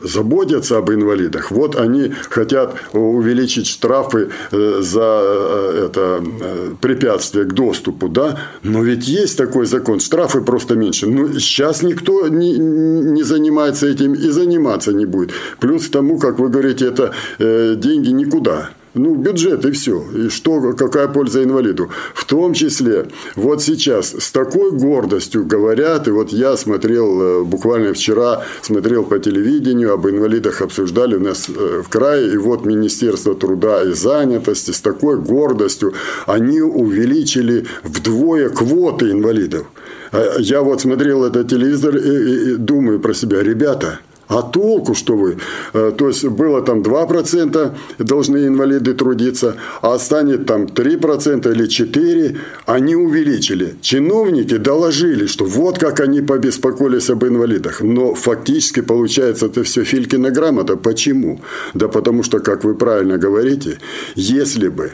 заботятся 0.00 0.78
об 0.78 0.90
инвалидах. 0.90 1.50
Вот 1.50 1.74
они 1.74 2.12
хотят 2.30 2.76
увеличить 2.92 3.66
штрафы 3.66 4.28
э, 4.52 4.80
за 4.80 5.20
э, 5.24 5.86
это 5.86 6.22
э, 6.40 6.74
препятствие 6.80 7.46
к 7.46 7.52
доступу, 7.52 8.08
да? 8.08 8.38
Но 8.62 8.84
ведь 8.84 9.08
есть 9.08 9.36
такой 9.36 9.66
закон, 9.66 9.98
штрафы 9.98 10.40
просто 10.40 10.76
меньше. 10.76 11.08
Ну, 11.08 11.32
сейчас 11.40 11.82
никто 11.82 12.28
не, 12.28 12.56
не 12.56 13.24
занимается 13.24 13.88
этим 13.88 14.14
и 14.14 14.30
заниматься 14.30 14.92
не 14.92 15.04
будет. 15.04 15.32
Плюс 15.58 15.88
к 15.88 15.90
тому, 15.90 16.20
как 16.20 16.38
вы 16.38 16.48
говорите, 16.48 16.86
это 16.86 17.12
деньги 17.40 18.10
никуда 18.10 18.70
ну, 18.98 19.14
бюджет 19.14 19.64
и 19.64 19.70
все. 19.70 20.02
И 20.14 20.28
что, 20.28 20.72
какая 20.72 21.08
польза 21.08 21.42
инвалиду? 21.42 21.90
В 22.14 22.24
том 22.24 22.54
числе, 22.54 23.08
вот 23.36 23.62
сейчас 23.62 24.14
с 24.18 24.30
такой 24.30 24.72
гордостью 24.72 25.44
говорят, 25.44 26.08
и 26.08 26.10
вот 26.10 26.30
я 26.30 26.56
смотрел 26.56 27.22
э, 27.22 27.44
буквально 27.44 27.94
вчера, 27.94 28.44
смотрел 28.62 29.04
по 29.04 29.18
телевидению, 29.18 29.92
об 29.92 30.06
инвалидах 30.06 30.62
обсуждали 30.62 31.16
у 31.16 31.20
нас 31.20 31.48
э, 31.48 31.82
в 31.84 31.88
крае, 31.88 32.32
и 32.34 32.36
вот 32.36 32.64
Министерство 32.64 33.34
труда 33.34 33.82
и 33.84 33.92
занятости 33.92 34.70
с 34.70 34.80
такой 34.80 35.18
гордостью, 35.18 35.94
они 36.26 36.60
увеличили 36.60 37.66
вдвое 37.82 38.48
квоты 38.48 39.10
инвалидов. 39.10 39.66
А 40.12 40.36
я 40.38 40.62
вот 40.62 40.80
смотрел 40.80 41.24
этот 41.24 41.48
телевизор 41.48 41.96
и, 41.96 42.00
и, 42.00 42.52
и 42.52 42.56
думаю 42.56 43.00
про 43.00 43.14
себя, 43.14 43.42
ребята, 43.42 44.00
а 44.28 44.42
толку, 44.42 44.94
что 44.94 45.16
вы? 45.16 45.38
Э, 45.72 45.92
то 45.96 46.08
есть 46.08 46.24
было 46.26 46.62
там 46.62 46.82
2% 46.82 47.74
должны 47.98 48.46
инвалиды 48.46 48.94
трудиться, 48.94 49.56
а 49.80 49.98
станет 49.98 50.46
там 50.46 50.64
3% 50.64 51.50
или 51.50 51.66
4%, 51.66 52.38
они 52.66 52.94
увеличили. 52.94 53.76
Чиновники 53.80 54.58
доложили, 54.58 55.26
что 55.26 55.44
вот 55.44 55.78
как 55.78 56.00
они 56.00 56.20
побеспокоились 56.20 57.10
об 57.10 57.24
инвалидах. 57.24 57.80
Но 57.80 58.14
фактически 58.14 58.82
получается 58.82 59.46
это 59.46 59.62
все 59.62 59.84
Филькина 59.84 60.30
грамота. 60.30 60.76
Почему? 60.76 61.40
Да 61.74 61.88
потому 61.88 62.22
что, 62.22 62.40
как 62.40 62.64
вы 62.64 62.74
правильно 62.74 63.16
говорите, 63.16 63.78
если 64.14 64.68
бы 64.68 64.92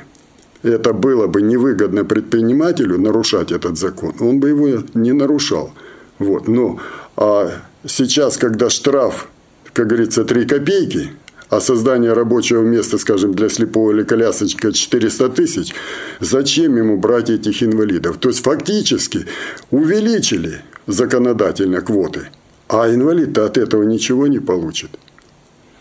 это 0.63 0.93
было 0.93 1.27
бы 1.27 1.43
невыгодно 1.43 2.05
предпринимателю 2.05 2.99
нарушать 2.99 3.53
этот 3.53 3.77
закон, 3.77 4.15
он 4.21 4.39
бы 4.39 4.49
его 4.49 4.85
не 4.95 5.13
нарушал. 5.13 5.73
Вот. 6.19 6.49
Но 6.49 6.79
а 7.17 7.51
сейчас, 7.87 8.37
когда 8.37 8.71
штраф, 8.71 9.29
как 9.73 9.87
говорится, 9.89 10.25
3 10.25 10.47
копейки, 10.47 11.11
а 11.49 11.61
создание 11.61 12.13
рабочего 12.13 12.63
места, 12.63 12.99
скажем, 12.99 13.35
для 13.35 13.49
слепого 13.49 13.93
или 13.93 14.03
колясочника 14.03 14.73
400 14.73 15.29
тысяч, 15.29 15.75
зачем 16.21 16.77
ему 16.77 16.99
брать 16.99 17.31
этих 17.31 17.63
инвалидов? 17.63 18.19
То 18.19 18.29
есть 18.29 18.43
фактически 18.43 19.27
увеличили 19.71 20.63
законодательно 20.87 21.81
квоты, 21.81 22.29
а 22.69 22.93
инвалид-то 22.93 23.45
от 23.45 23.59
этого 23.59 23.83
ничего 23.85 24.27
не 24.27 24.41
получит. 24.41 24.91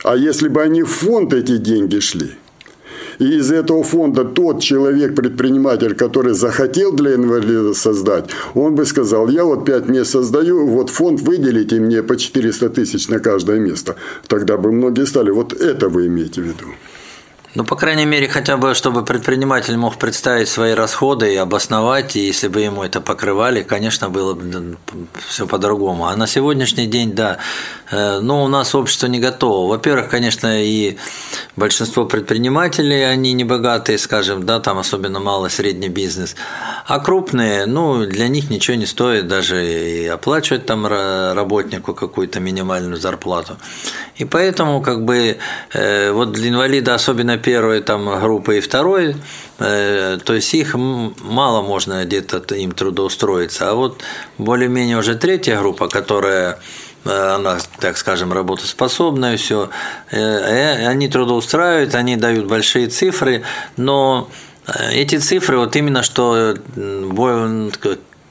А 0.03 0.15
если 0.15 0.50
бы 0.50 0.62
они 0.62 0.83
в 0.83 0.89
фонд 0.89 1.33
эти 1.33 1.57
деньги 1.57 2.00
шли– 2.00 2.31
и 3.20 3.38
из 3.38 3.51
этого 3.51 3.84
фонда 3.84 4.24
тот 4.24 4.62
человек, 4.62 5.15
предприниматель, 5.15 5.96
который 5.96 6.34
захотел 6.34 6.91
для 6.91 7.15
инвалида 7.15 7.74
создать, 7.74 8.29
он 8.53 8.75
бы 8.75 8.86
сказал, 8.86 9.29
я 9.29 9.43
вот 9.46 9.65
пять 9.65 9.88
мест 9.88 10.12
создаю, 10.12 10.67
вот 10.67 10.89
фонд 10.89 11.22
выделите 11.22 11.79
мне 11.79 12.03
по 12.03 12.15
400 12.17 12.70
тысяч 12.70 13.10
на 13.10 13.20
каждое 13.20 13.60
место. 13.60 13.96
Тогда 14.27 14.58
бы 14.58 14.72
многие 14.72 15.05
стали. 15.05 15.32
Вот 15.32 15.53
это 15.53 15.89
вы 15.89 16.08
имеете 16.08 16.41
в 16.41 16.46
виду. 16.46 16.65
Ну, 17.55 17.63
по 17.63 17.75
крайней 17.75 18.05
мере, 18.05 18.27
хотя 18.27 18.57
бы, 18.57 18.74
чтобы 18.74 19.05
предприниматель 19.05 19.77
мог 19.77 19.98
представить 19.98 20.50
свои 20.50 20.74
расходы 20.74 21.33
и 21.33 21.38
обосновать, 21.38 22.15
и 22.15 22.25
если 22.25 22.48
бы 22.48 22.62
ему 22.62 22.81
это 22.81 23.00
покрывали, 23.00 23.62
конечно, 23.62 24.10
было 24.10 24.33
бы 24.33 24.77
все 25.27 25.45
по-другому. 25.45 26.07
А 26.07 26.15
на 26.15 26.25
сегодняшний 26.25 26.88
день, 26.88 27.13
да, 27.13 27.38
э, 27.91 28.19
ну, 28.22 28.43
у 28.43 28.48
нас 28.48 28.74
общество 28.74 29.05
не 29.05 29.19
готово. 29.19 29.69
Во-первых, 29.69 30.10
конечно, 30.10 30.63
и 30.63 30.98
большинство 31.55 32.05
предпринимателей, 32.05 33.03
они 33.03 33.33
не 33.33 33.43
богатые, 33.43 34.00
скажем, 34.00 34.48
да, 34.48 34.60
там 34.60 34.79
особенно 34.79 35.19
малый 35.19 35.51
средний 35.51 35.89
бизнес. 35.89 36.36
А 36.88 37.00
крупные, 37.00 37.67
ну, 37.67 38.07
для 38.07 38.29
них 38.29 38.50
ничего 38.50 38.77
не 38.77 38.88
стоит 38.88 39.27
даже 39.27 39.63
и 39.63 40.07
оплачивать 40.07 40.65
там 40.65 40.88
работнику 40.88 41.93
какую-то 41.93 42.39
минимальную 42.39 42.98
зарплату. 42.98 43.57
И 44.15 44.25
поэтому, 44.25 44.81
как 44.81 45.05
бы, 45.05 45.38
э, 45.74 46.12
вот 46.12 46.31
для 46.31 46.50
инвалида 46.50 46.95
особенно 46.95 47.42
первой 47.43 47.81
там 47.81 48.19
группы 48.19 48.57
и 48.57 48.62
второй, 48.62 49.15
э, 49.59 50.17
то 50.23 50.33
есть 50.33 50.53
их 50.53 50.75
мало 50.75 51.62
можно 51.62 52.03
где-то 52.05 52.55
им 52.55 52.71
трудоустроиться. 52.71 53.69
А 53.69 53.73
вот 53.73 54.01
более-менее 54.38 54.97
уже 54.97 55.15
третья 55.15 55.59
группа, 55.59 55.88
которая 55.88 56.59
э, 57.05 57.35
она, 57.35 57.59
так 57.79 57.97
скажем, 57.97 58.33
работоспособная, 58.33 59.38
все. 59.38 59.69
Они 60.12 61.07
трудоустраивают, 61.07 61.93
они 61.95 62.15
дают 62.15 62.47
большие 62.47 62.88
цифры, 62.88 63.43
но 63.77 64.29
эти 64.91 65.17
цифры 65.17 65.57
вот 65.57 65.75
именно 65.75 66.01
что 66.03 66.55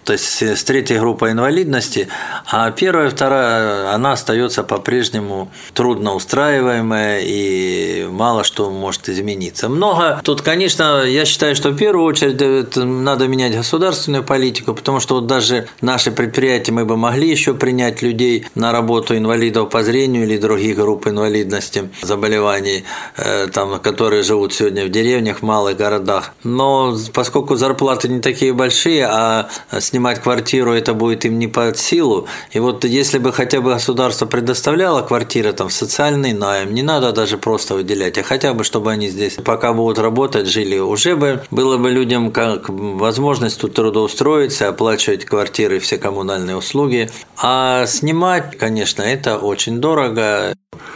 то 0.04 0.12
есть 0.12 0.42
с 0.42 0.64
третьей 0.64 0.98
группой 0.98 1.32
инвалидности, 1.32 2.08
а 2.46 2.70
первая, 2.70 3.10
вторая, 3.10 3.94
она 3.94 4.12
остается 4.12 4.62
по-прежнему 4.64 5.50
трудноустраиваемая 5.74 7.20
и 7.22 8.06
мало 8.10 8.44
что 8.44 8.70
может 8.70 9.08
измениться. 9.08 9.68
Много. 9.68 10.20
Тут, 10.24 10.42
конечно, 10.42 11.04
я 11.04 11.24
считаю, 11.24 11.54
что 11.54 11.70
в 11.70 11.76
первую 11.76 12.04
очередь 12.04 12.76
надо 12.76 13.28
менять 13.28 13.54
государственную 13.54 14.24
политику, 14.24 14.74
потому 14.74 15.00
что 15.00 15.16
вот 15.16 15.26
даже 15.26 15.68
наши 15.80 16.10
предприятия 16.10 16.72
мы 16.72 16.84
бы 16.84 16.96
могли 16.96 17.30
еще 17.30 17.54
принять 17.54 18.02
людей 18.02 18.46
на 18.54 18.72
работу 18.72 19.16
инвалидов 19.16 19.70
по 19.70 19.82
зрению 19.82 20.24
или 20.24 20.38
других 20.38 20.76
групп 20.76 21.06
инвалидности, 21.06 21.90
заболеваний, 22.02 22.84
э, 23.16 23.46
там, 23.52 23.78
которые 23.80 24.22
живут 24.22 24.52
сегодня 24.52 24.84
в 24.84 24.88
деревнях, 24.88 25.38
в 25.38 25.42
малых 25.42 25.76
городах. 25.76 26.32
Но 26.42 26.96
поскольку 27.12 27.56
зарплаты 27.56 28.08
не 28.08 28.20
такие 28.20 28.52
большие, 28.52 29.06
а 29.06 29.48
с 29.70 29.91
снимать 29.92 30.22
квартиру 30.22 30.72
это 30.72 30.94
будет 30.94 31.26
им 31.26 31.38
не 31.38 31.48
под 31.48 31.78
силу. 31.78 32.26
И 32.50 32.58
вот 32.58 32.82
если 32.84 33.18
бы 33.18 33.30
хотя 33.30 33.60
бы 33.60 33.74
государство 33.74 34.24
предоставляло 34.24 35.02
квартиры 35.02 35.52
там 35.52 35.68
в 35.68 35.72
социальный 35.72 36.32
найм, 36.32 36.72
не 36.72 36.82
надо 36.82 37.12
даже 37.12 37.36
просто 37.36 37.74
выделять, 37.74 38.16
а 38.16 38.22
хотя 38.22 38.54
бы 38.54 38.64
чтобы 38.64 38.90
они 38.90 39.08
здесь 39.08 39.34
пока 39.44 39.74
будут 39.74 39.98
работать, 39.98 40.46
жили, 40.46 40.78
уже 40.78 41.14
бы 41.14 41.42
было 41.50 41.76
бы 41.76 41.90
людям 41.90 42.32
как 42.32 42.70
возможность 42.70 43.60
тут 43.60 43.74
трудоустроиться, 43.74 44.68
оплачивать 44.68 45.26
квартиры, 45.26 45.78
все 45.78 45.98
коммунальные 45.98 46.56
услуги. 46.56 47.10
А 47.36 47.84
снимать, 47.84 48.56
конечно, 48.56 49.02
это 49.02 49.36
очень 49.36 49.78
дорого. 49.78 50.54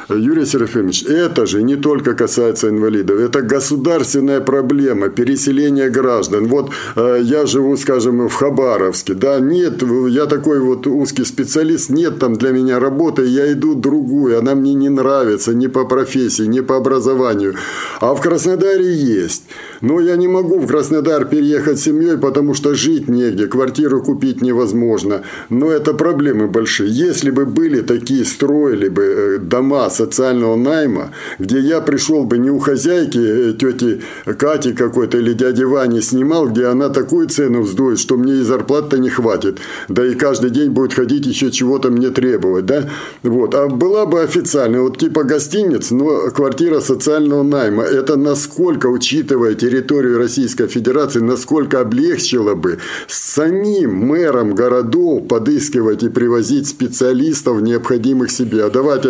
Юрий 0.08 0.46
Серафимович, 0.46 1.04
это 1.04 1.46
же 1.46 1.62
не 1.62 1.76
только 1.76 2.14
касается 2.14 2.68
инвалидов, 2.68 3.18
это 3.18 3.42
государственная 3.42 4.40
проблема 4.40 5.08
переселения 5.08 5.90
граждан. 5.90 6.46
Вот 6.46 6.70
э, 6.94 7.20
я 7.22 7.46
живу, 7.46 7.76
скажем, 7.76 8.28
в 8.28 8.34
Хабаровске, 8.34 9.14
да, 9.14 9.40
нет, 9.40 9.82
я 10.08 10.26
такой 10.26 10.60
вот 10.60 10.86
узкий 10.86 11.24
специалист, 11.24 11.90
нет 11.90 12.18
там 12.18 12.36
для 12.36 12.50
меня 12.50 12.78
работы, 12.78 13.24
я 13.24 13.52
иду 13.52 13.74
другую, 13.74 14.38
она 14.38 14.54
мне 14.54 14.74
не 14.74 14.88
нравится 14.88 15.54
ни 15.54 15.66
по 15.66 15.84
профессии, 15.84 16.44
ни 16.44 16.60
по 16.60 16.76
образованию. 16.76 17.54
А 18.00 18.14
в 18.14 18.20
Краснодаре 18.20 18.94
есть. 18.94 19.42
Но 19.80 20.00
я 20.00 20.16
не 20.16 20.28
могу 20.28 20.58
в 20.58 20.66
Краснодар 20.66 21.24
переехать 21.26 21.78
с 21.78 21.82
семьей, 21.82 22.16
потому 22.16 22.54
что 22.54 22.74
жить 22.74 23.08
негде, 23.08 23.46
квартиру 23.46 24.02
купить 24.02 24.42
невозможно. 24.42 25.22
Но 25.50 25.70
это 25.70 25.94
проблемы 25.94 26.46
большие. 26.46 26.90
Если 26.90 27.30
бы 27.30 27.46
были 27.46 27.82
такие, 27.82 28.24
строили 28.24 28.88
бы 28.88 29.02
э, 29.02 29.38
дома 29.76 29.90
социального 29.90 30.56
найма, 30.56 31.10
где 31.38 31.60
я 31.60 31.80
пришел 31.80 32.24
бы 32.24 32.38
не 32.38 32.50
у 32.50 32.58
хозяйки, 32.58 33.18
э, 33.18 33.52
тети 33.52 34.00
Кати 34.38 34.72
какой-то 34.72 35.18
или 35.18 35.34
дяди 35.34 35.64
Вани 35.64 36.00
снимал, 36.00 36.48
где 36.48 36.66
она 36.66 36.88
такую 36.88 37.28
цену 37.28 37.62
вздует, 37.62 37.98
что 37.98 38.16
мне 38.16 38.34
и 38.34 38.42
зарплаты 38.42 38.98
не 38.98 39.10
хватит. 39.10 39.58
Да 39.88 40.06
и 40.06 40.14
каждый 40.14 40.50
день 40.50 40.70
будет 40.70 40.94
ходить 40.94 41.26
еще 41.26 41.50
чего-то 41.50 41.90
мне 41.90 42.10
требовать. 42.10 42.66
Да? 42.66 42.88
Вот. 43.22 43.54
А 43.54 43.68
была 43.68 44.06
бы 44.06 44.22
официальная, 44.22 44.80
вот 44.80 44.98
типа 44.98 45.24
гостиниц, 45.24 45.90
но 45.90 46.30
квартира 46.30 46.80
социального 46.80 47.42
найма. 47.42 47.82
Это 47.82 48.16
насколько, 48.16 48.86
учитывая 48.86 49.54
территорию 49.54 50.18
Российской 50.18 50.68
Федерации, 50.68 51.20
насколько 51.20 51.80
облегчило 51.80 52.54
бы 52.54 52.78
самим 53.08 53.94
мэрам 53.94 54.54
городов 54.54 55.28
подыскивать 55.28 56.02
и 56.02 56.08
привозить 56.08 56.68
специалистов, 56.68 57.60
необходимых 57.62 58.30
себе, 58.30 58.64
а 58.64 58.70
давать 58.70 59.06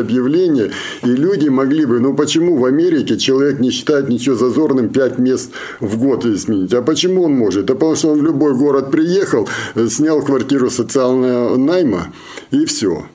объявления, 0.56 0.72
и 1.02 1.06
люди 1.06 1.48
могли 1.48 1.84
бы, 1.84 2.00
ну 2.00 2.14
почему 2.14 2.56
в 2.56 2.64
Америке 2.64 3.16
человек 3.16 3.60
не 3.60 3.70
считает 3.70 4.08
ничего 4.08 4.36
зазорным 4.36 4.88
5 4.88 5.18
мест 5.18 5.50
в 5.80 5.98
год 5.98 6.24
изменить? 6.24 6.72
А 6.74 6.82
почему 6.82 7.24
он 7.24 7.32
может? 7.32 7.66
Да 7.66 7.74
потому 7.74 7.96
что 7.96 8.08
он 8.08 8.20
в 8.20 8.24
любой 8.24 8.54
город 8.54 8.90
приехал, 8.90 9.48
снял 9.88 10.22
квартиру 10.22 10.70
социального 10.70 11.56
найма 11.56 12.12
и 12.50 12.64
все. 12.64 13.06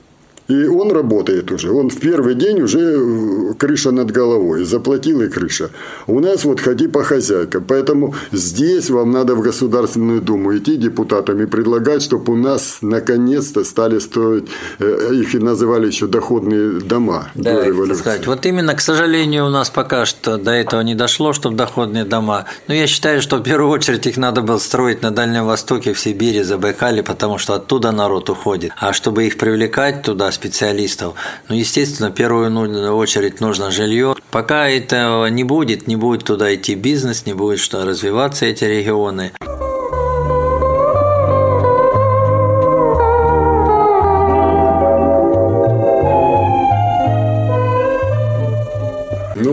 И 0.52 0.66
он 0.66 0.92
работает 0.92 1.50
уже. 1.50 1.70
Он 1.70 1.88
в 1.88 1.98
первый 1.98 2.34
день 2.34 2.60
уже 2.60 2.78
э, 2.78 3.54
крыша 3.54 3.90
над 3.90 4.10
головой. 4.10 4.64
Заплатил 4.64 5.22
и 5.22 5.28
крыша. 5.28 5.70
У 6.06 6.20
нас 6.20 6.44
вот 6.44 6.60
ходи 6.60 6.88
по 6.88 7.02
хозяйкам. 7.02 7.64
Поэтому 7.66 8.14
здесь 8.32 8.90
вам 8.90 9.12
надо 9.12 9.34
в 9.34 9.40
Государственную 9.40 10.20
Думу 10.20 10.54
идти 10.56 10.76
депутатам 10.76 11.40
и 11.40 11.46
предлагать, 11.46 12.02
чтобы 12.02 12.34
у 12.34 12.36
нас 12.36 12.78
наконец-то 12.82 13.64
стали 13.64 13.98
строить, 13.98 14.44
э, 14.78 15.10
их 15.12 15.34
и 15.34 15.38
называли 15.38 15.86
еще 15.86 16.06
доходные 16.06 16.80
дома 16.80 17.28
да, 17.34 17.62
до 17.64 17.94
Сказать. 17.94 18.26
Вот 18.26 18.44
именно, 18.44 18.74
к 18.74 18.80
сожалению, 18.80 19.46
у 19.46 19.50
нас 19.50 19.70
пока 19.70 20.04
что 20.04 20.36
до 20.36 20.50
этого 20.50 20.82
не 20.82 20.94
дошло, 20.94 21.32
чтобы 21.32 21.56
доходные 21.56 22.04
дома. 22.04 22.44
Но 22.68 22.74
я 22.74 22.86
считаю, 22.86 23.22
что 23.22 23.38
в 23.38 23.42
первую 23.42 23.70
очередь 23.70 24.06
их 24.06 24.18
надо 24.18 24.42
было 24.42 24.58
строить 24.58 25.02
на 25.02 25.10
Дальнем 25.10 25.46
Востоке, 25.46 25.94
в 25.94 25.98
Сибири, 25.98 26.42
Забайкале, 26.42 27.02
потому 27.02 27.38
что 27.38 27.54
оттуда 27.54 27.90
народ 27.92 28.28
уходит. 28.28 28.72
А 28.76 28.92
чтобы 28.92 29.26
их 29.26 29.38
привлекать 29.38 30.02
туда, 30.02 30.30
специалистов. 30.42 31.14
Ну, 31.48 31.54
естественно, 31.54 32.10
в 32.10 32.14
первую 32.14 32.50
ну, 32.50 32.96
очередь 32.96 33.40
нужно 33.40 33.70
жилье. 33.70 34.16
Пока 34.32 34.68
этого 34.68 35.26
не 35.26 35.44
будет, 35.44 35.86
не 35.86 35.94
будет 35.94 36.24
туда 36.24 36.52
идти 36.52 36.74
бизнес, 36.74 37.26
не 37.26 37.32
будет 37.32 37.60
что 37.60 37.84
развиваться 37.84 38.46
эти 38.46 38.64
регионы. 38.64 39.30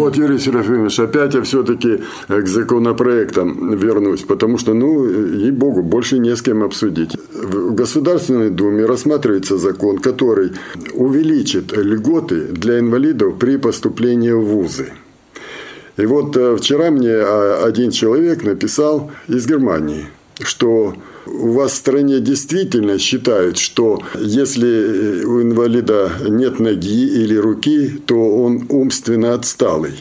Вот, 0.09 0.17
Юрий 0.17 0.39
Серафимович, 0.39 0.99
опять 0.99 1.35
я 1.35 1.41
все-таки 1.41 2.01
к 2.27 2.47
законопроектам 2.47 3.75
вернусь, 3.75 4.21
потому 4.21 4.57
что, 4.57 4.73
ну, 4.73 5.05
ей-богу, 5.05 5.83
больше 5.83 6.17
не 6.17 6.35
с 6.35 6.41
кем 6.41 6.63
обсудить. 6.63 7.15
В 7.31 7.75
Государственной 7.75 8.49
Думе 8.49 8.85
рассматривается 8.85 9.57
закон, 9.57 9.99
который 9.99 10.53
увеличит 10.93 11.77
льготы 11.77 12.47
для 12.47 12.79
инвалидов 12.79 13.37
при 13.37 13.57
поступлении 13.57 14.31
в 14.31 14.41
вузы. 14.41 14.93
И 15.97 16.05
вот 16.05 16.35
э, 16.37 16.55
вчера 16.57 16.89
мне 16.89 17.11
а, 17.11 17.63
один 17.67 17.91
человек 17.91 18.43
написал 18.43 19.11
из 19.27 19.45
Германии, 19.45 20.05
что 20.41 20.95
у 21.31 21.51
вас 21.53 21.73
в 21.73 21.75
стране 21.75 22.19
действительно 22.19 22.97
считают, 22.97 23.57
что 23.57 24.01
если 24.19 25.23
у 25.23 25.41
инвалида 25.41 26.11
нет 26.27 26.59
ноги 26.59 27.07
или 27.07 27.35
руки, 27.35 27.89
то 28.05 28.15
он 28.15 28.65
умственно 28.69 29.33
отсталый. 29.33 29.93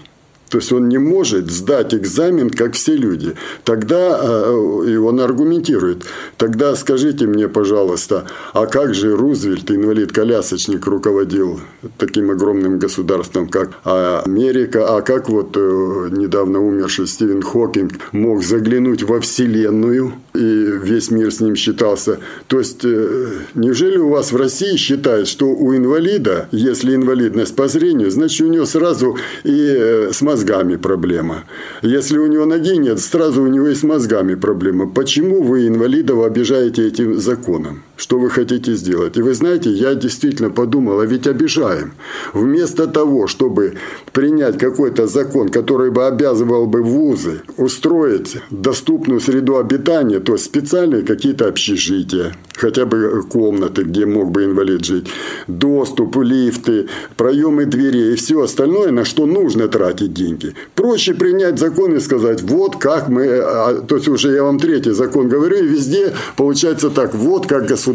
То 0.50 0.58
есть 0.58 0.72
он 0.72 0.88
не 0.88 0.98
может 0.98 1.50
сдать 1.50 1.94
экзамен, 1.94 2.50
как 2.50 2.74
все 2.74 2.96
люди. 2.96 3.34
Тогда, 3.64 4.18
э, 4.22 4.84
и 4.88 4.96
он 4.96 5.20
аргументирует, 5.20 6.04
тогда 6.36 6.74
скажите 6.74 7.26
мне, 7.26 7.48
пожалуйста, 7.48 8.24
а 8.52 8.66
как 8.66 8.94
же 8.94 9.14
Рузвельт, 9.16 9.70
инвалид-колясочник, 9.70 10.86
руководил 10.86 11.60
таким 11.98 12.30
огромным 12.30 12.78
государством, 12.78 13.48
как 13.48 13.70
Америка, 13.84 14.96
а 14.96 15.02
как 15.02 15.28
вот 15.28 15.56
э, 15.56 16.08
недавно 16.10 16.64
умерший 16.64 17.06
Стивен 17.06 17.42
Хокинг 17.42 17.92
мог 18.12 18.42
заглянуть 18.42 19.02
во 19.02 19.20
Вселенную, 19.20 20.14
и 20.34 20.38
весь 20.38 21.10
мир 21.10 21.32
с 21.32 21.40
ним 21.40 21.56
считался. 21.56 22.20
То 22.46 22.58
есть, 22.58 22.84
э, 22.84 23.28
неужели 23.54 23.98
у 23.98 24.08
вас 24.08 24.32
в 24.32 24.36
России 24.36 24.76
считают, 24.76 25.28
что 25.28 25.46
у 25.46 25.74
инвалида, 25.74 26.48
если 26.52 26.94
инвалидность 26.94 27.54
по 27.54 27.68
зрению, 27.68 28.10
значит, 28.10 28.46
у 28.46 28.50
него 28.50 28.64
сразу 28.64 29.18
и 29.44 30.08
с 30.12 30.22
мозгами 30.38 30.76
проблема. 30.76 31.44
Если 31.82 32.18
у 32.18 32.26
него 32.26 32.46
ноги 32.46 32.76
нет, 32.76 33.00
сразу 33.00 33.42
у 33.42 33.46
него 33.48 33.68
и 33.68 33.74
с 33.74 33.82
мозгами 33.82 34.36
проблема. 34.36 34.86
Почему 34.86 35.42
вы 35.42 35.66
инвалидов 35.66 36.24
обижаете 36.24 36.86
этим 36.86 37.18
законом? 37.18 37.82
Что 37.98 38.18
вы 38.18 38.30
хотите 38.30 38.74
сделать? 38.74 39.18
И 39.18 39.22
вы 39.22 39.34
знаете, 39.34 39.70
я 39.70 39.94
действительно 39.94 40.48
подумал, 40.50 41.00
а 41.00 41.06
ведь 41.06 41.26
обижаем. 41.26 41.92
Вместо 42.32 42.86
того, 42.86 43.26
чтобы 43.26 43.74
принять 44.12 44.56
какой-то 44.56 45.06
закон, 45.06 45.50
который 45.50 45.90
бы 45.90 46.06
обязывал 46.06 46.66
бы 46.66 46.82
вузы 46.82 47.42
устроить 47.58 48.38
доступную 48.50 49.20
среду 49.20 49.58
обитания, 49.58 50.20
то 50.20 50.32
есть 50.32 50.48
универсальные 50.78 51.02
какие-то 51.02 51.48
общежития, 51.48 52.36
хотя 52.54 52.84
бы 52.84 53.22
комнаты, 53.28 53.82
где 53.82 54.06
мог 54.06 54.30
бы 54.30 54.44
инвалид 54.44 54.84
жить, 54.84 55.06
доступ, 55.46 56.16
лифты, 56.16 56.86
проемы 57.16 57.66
дверей 57.66 58.12
и 58.12 58.16
все 58.16 58.42
остальное, 58.42 58.90
на 58.90 59.04
что 59.04 59.26
нужно 59.26 59.68
тратить 59.68 60.12
деньги. 60.12 60.54
Проще 60.74 61.14
принять 61.14 61.58
закон 61.58 61.94
и 61.94 62.00
сказать, 62.00 62.42
вот 62.42 62.76
как 62.76 63.08
мы, 63.08 63.26
а, 63.26 63.82
то 63.86 63.96
есть 63.96 64.08
уже 64.08 64.32
я 64.32 64.42
вам 64.42 64.58
третий 64.58 64.92
закон 64.92 65.28
говорю, 65.28 65.56
и 65.56 65.68
везде 65.68 66.12
получается 66.36 66.90
так, 66.90 67.14
вот 67.14 67.46
как 67.46 67.66
государство 67.66 67.87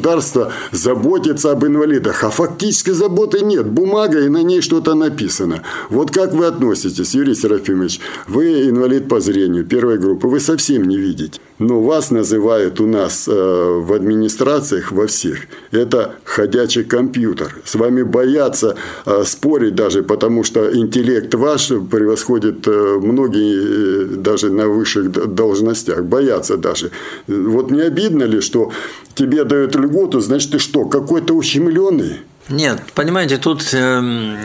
заботится 0.71 1.51
об 1.51 1.65
инвалидах, 1.65 2.23
а 2.23 2.29
фактически 2.29 2.91
заботы 2.91 3.41
нет, 3.43 3.65
бумага 3.65 4.19
и 4.19 4.29
на 4.29 4.43
ней 4.43 4.61
что-то 4.61 4.93
написано. 4.93 5.63
Вот 5.89 6.11
как 6.11 6.33
вы 6.33 6.45
относитесь, 6.45 7.13
Юрий 7.13 7.35
Серафимович, 7.35 7.99
вы 8.27 8.69
инвалид 8.69 9.07
по 9.07 9.19
зрению 9.19 9.65
первой 9.65 9.97
группы, 9.97 10.27
вы 10.27 10.39
совсем 10.39 10.83
не 10.85 10.97
видите, 10.97 11.39
но 11.63 11.81
вас 11.81 12.11
называют 12.11 12.79
у 12.81 12.87
нас 12.87 13.27
э, 13.27 13.31
в 13.31 13.93
администрациях 13.93 14.91
во 14.91 15.07
всех, 15.07 15.37
это 15.71 16.15
ходячий 16.23 16.83
компьютер. 16.83 17.55
С 17.63 17.75
вами 17.75 18.03
боятся 18.03 18.75
э, 19.05 19.23
спорить 19.25 19.75
даже, 19.75 20.03
потому 20.03 20.43
что 20.43 20.75
интеллект 20.75 21.33
ваш 21.35 21.67
превосходит 21.67 22.67
э, 22.67 22.99
многие 23.01 23.55
э, 23.55 24.05
даже 24.17 24.49
на 24.49 24.67
высших 24.67 25.11
должностях, 25.35 26.03
боятся 26.03 26.57
даже. 26.57 26.91
Вот 27.27 27.71
не 27.71 27.81
обидно 27.81 28.23
ли, 28.23 28.41
что 28.41 28.71
тебе 29.15 29.43
дают 29.43 29.75
льготу, 29.75 30.19
значит, 30.19 30.51
ты 30.51 30.59
что, 30.59 30.85
какой-то 30.85 31.33
ущемленный? 31.33 32.19
Нет, 32.49 32.81
понимаете, 32.93 33.37
тут 33.37 33.69
э, 33.71 34.01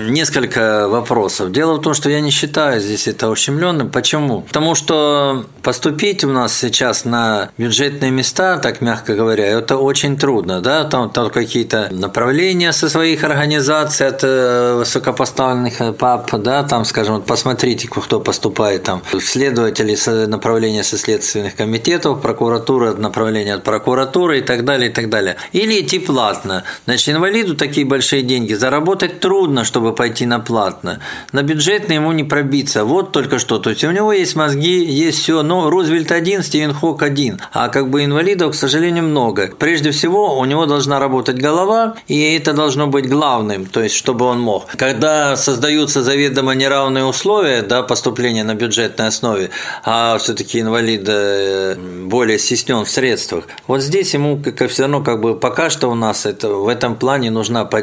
несколько 0.09 0.89
вопросов. 0.89 1.51
Дело 1.51 1.75
в 1.75 1.81
том, 1.81 1.95
что 1.95 2.09
я 2.09 2.21
не 2.21 2.31
считаю 2.31 2.81
здесь 2.81 3.09
это 3.09 3.29
ущемленным. 3.29 3.91
Почему? 3.91 4.43
Потому 4.43 4.77
что 4.77 5.47
поступить 5.63 6.23
у 6.23 6.29
нас 6.29 6.57
сейчас 6.57 7.05
на 7.05 7.51
бюджетные 7.59 8.13
места, 8.13 8.59
так 8.59 8.81
мягко 8.81 9.15
говоря, 9.15 9.47
это 9.47 9.77
очень 9.77 10.17
трудно. 10.17 10.61
Да? 10.61 10.85
Там, 10.85 11.11
там 11.11 11.31
какие-то 11.31 11.89
направления 11.91 12.73
со 12.73 12.89
своих 12.89 13.25
организаций 13.25 14.07
от 14.07 14.21
э, 14.23 14.77
высокопоставленных 14.79 15.97
пап, 15.97 16.31
да, 16.39 16.63
там, 16.63 16.85
скажем, 16.85 17.21
посмотрите, 17.23 17.89
кто 17.89 18.21
поступает 18.21 18.85
там. 18.85 19.03
Следователи 19.21 19.97
с 19.97 20.27
направления 20.27 20.85
со 20.85 20.99
следственных 20.99 21.57
комитетов, 21.57 22.23
прокуратура 22.23 22.95
направления 22.95 23.55
от 23.55 23.65
прокуратуры 23.65 24.39
и 24.39 24.43
так 24.43 24.65
далее, 24.65 24.91
и 24.91 24.93
так 24.93 25.09
далее. 25.09 25.37
Или 25.53 25.81
идти 25.81 25.99
платно. 25.99 26.63
Значит, 26.85 27.09
инвалиду 27.09 27.57
такие 27.57 27.88
большие 27.89 28.23
деньги. 28.23 28.55
Заработать 28.55 29.21
трудно, 29.21 29.65
чтобы 29.65 29.95
пойти 29.95 30.27
на 30.27 30.41
платно. 30.41 31.01
На 31.33 31.43
бюджетный 31.43 31.97
ему 31.97 32.13
не 32.13 32.25
пробиться. 32.25 32.85
Вот 32.85 33.13
только 33.13 33.39
что. 33.39 33.59
То 33.59 33.71
есть 33.71 33.85
у 33.85 33.91
него 33.91 34.13
есть 34.13 34.37
мозги, 34.37 34.85
есть 34.85 35.23
все. 35.23 35.43
Но 35.43 35.71
Рузвельт 35.71 36.13
один, 36.13 36.43
Стивен 36.43 36.73
Хок 36.73 37.03
один. 37.03 37.41
А 37.53 37.69
как 37.69 37.91
бы 37.91 38.05
инвалидов, 38.05 38.53
к 38.53 38.55
сожалению, 38.55 39.05
много. 39.05 39.51
Прежде 39.59 39.91
всего, 39.91 40.39
у 40.39 40.45
него 40.45 40.67
должна 40.67 40.99
работать 40.99 41.39
голова, 41.39 41.95
и 42.07 42.35
это 42.35 42.53
должно 42.53 42.87
быть 42.87 43.09
главным, 43.09 43.67
то 43.67 43.83
есть 43.83 43.95
чтобы 43.95 44.25
он 44.25 44.41
мог. 44.41 44.67
Когда 44.77 45.37
создаются 45.37 46.03
заведомо 46.03 46.55
неравные 46.55 47.05
условия 47.05 47.63
да, 47.63 47.83
поступления 47.83 48.45
на 48.45 48.55
бюджетной 48.55 49.09
основе, 49.09 49.51
а 49.85 50.19
все-таки 50.19 50.61
инвалид 50.61 51.05
э, 51.07 51.77
более 52.05 52.39
стеснен 52.39 52.85
в 52.85 52.91
средствах, 52.91 53.45
вот 53.67 53.81
здесь 53.81 54.15
ему 54.15 54.41
как, 54.43 54.71
все 54.71 54.83
равно 54.83 55.03
как 55.03 55.21
бы 55.21 55.35
пока 55.35 55.71
что 55.71 55.91
у 55.91 55.95
нас 55.95 56.27
это, 56.27 56.49
в 56.49 56.69
этом 56.69 56.97
плане 56.97 57.31
нужна 57.31 57.65
поддержка, 57.65 57.78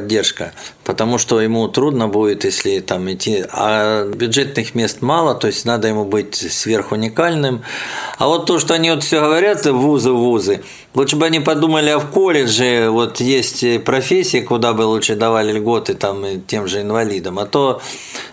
потому 0.84 1.18
что 1.18 1.42
ему 1.42 1.68
трудно 1.68 2.08
будет, 2.08 2.46
если 2.46 2.80
там 2.80 3.12
идти, 3.12 3.44
а 3.52 4.06
бюджетных 4.06 4.76
мест 4.76 5.02
мало, 5.02 5.36
то 5.36 5.48
есть 5.48 5.66
надо 5.66 5.88
ему 5.88 6.06
быть 6.06 6.36
сверхуникальным. 6.36 7.62
А 8.18 8.28
вот 8.28 8.46
то, 8.46 8.60
что 8.60 8.74
они 8.74 8.92
вот 8.92 9.04
все 9.04 9.20
говорят, 9.20 9.66
вузы, 9.66 10.12
вузы, 10.12 10.62
лучше 10.94 11.16
бы 11.16 11.26
они 11.26 11.40
подумали, 11.40 11.90
а 11.90 12.00
в 12.00 12.12
колледже 12.12 12.90
вот 12.90 13.20
есть 13.20 13.84
профессии, 13.84 14.42
куда 14.42 14.74
бы 14.74 14.84
лучше 14.84 15.16
давали 15.16 15.52
льготы 15.52 15.96
там 15.96 16.24
тем 16.48 16.68
же 16.68 16.82
инвалидам, 16.82 17.40
а 17.40 17.46
то 17.46 17.82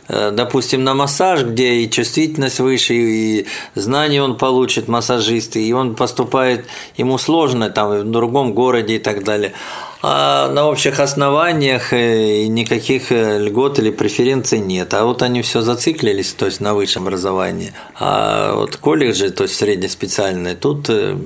э, 0.08 0.30
допустим, 0.32 0.84
на 0.84 0.94
массаж, 0.94 1.42
где 1.42 1.74
и 1.74 1.90
чувствительность 1.90 2.60
выше, 2.60 2.94
и 2.94 3.46
знания 3.74 4.22
он 4.22 4.36
получит, 4.36 4.88
массажист, 4.88 5.56
и 5.56 5.72
он 5.72 5.94
поступает, 5.94 6.66
ему 6.96 7.18
сложно 7.18 7.70
там 7.70 8.00
в 8.00 8.04
другом 8.04 8.52
городе 8.52 8.96
и 8.96 8.98
так 8.98 9.24
далее 9.24 9.52
а 10.02 10.50
на 10.52 10.68
общих 10.68 10.98
основаниях 10.98 11.92
э, 11.92 12.46
никаких 12.46 13.12
э, 13.12 13.38
льгот 13.38 13.78
или 13.78 13.90
преференций 13.90 14.58
нет. 14.58 14.92
А 14.94 15.04
вот 15.04 15.22
они 15.22 15.42
все 15.42 15.62
зациклились, 15.62 16.32
то 16.32 16.46
есть 16.46 16.60
на 16.60 16.74
высшем 16.74 17.04
образовании. 17.04 17.72
А 17.98 18.56
вот 18.56 18.76
колледжи, 18.76 19.30
то 19.30 19.44
есть 19.44 19.54
среднеспециальные, 19.54 20.56
тут... 20.56 20.90
Э, 20.90 21.16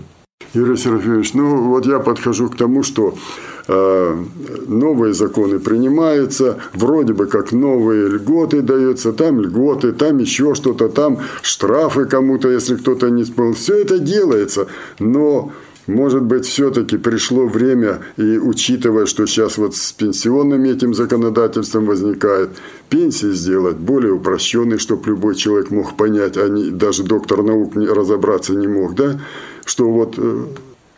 Юрий 0.52 0.76
Серафимович, 0.76 1.32
ну 1.32 1.68
вот 1.68 1.86
я 1.86 1.98
подхожу 2.00 2.48
к 2.50 2.56
тому, 2.56 2.82
что 2.82 3.14
новые 3.68 5.12
законы 5.12 5.58
принимаются, 5.58 6.58
вроде 6.72 7.14
бы 7.14 7.26
как 7.26 7.50
новые 7.50 8.08
льготы 8.08 8.62
даются, 8.62 9.12
там 9.12 9.40
льготы, 9.40 9.90
там 9.90 10.18
еще 10.18 10.54
что-то, 10.54 10.88
там 10.88 11.18
штрафы 11.42 12.04
кому-то, 12.04 12.48
если 12.48 12.76
кто-то 12.76 13.10
не 13.10 13.24
исполнил. 13.24 13.54
Все 13.54 13.80
это 13.80 13.98
делается, 13.98 14.68
но 15.00 15.50
может 15.86 16.22
быть, 16.22 16.46
все-таки 16.46 16.96
пришло 16.96 17.46
время, 17.46 18.00
и 18.16 18.38
учитывая, 18.38 19.06
что 19.06 19.26
сейчас 19.26 19.56
вот 19.56 19.76
с 19.76 19.92
пенсионным 19.92 20.64
этим 20.64 20.94
законодательством 20.94 21.86
возникает, 21.86 22.50
пенсии 22.88 23.32
сделать 23.32 23.76
более 23.76 24.12
упрощенной, 24.12 24.78
чтобы 24.78 25.10
любой 25.10 25.36
человек 25.36 25.70
мог 25.70 25.96
понять, 25.96 26.36
а 26.36 26.48
не, 26.48 26.70
даже 26.70 27.04
доктор 27.04 27.42
наук 27.42 27.76
не, 27.76 27.86
разобраться 27.86 28.54
не 28.54 28.66
мог, 28.66 28.94
да, 28.94 29.20
что 29.64 29.90
вот 29.90 30.14
э, 30.18 30.46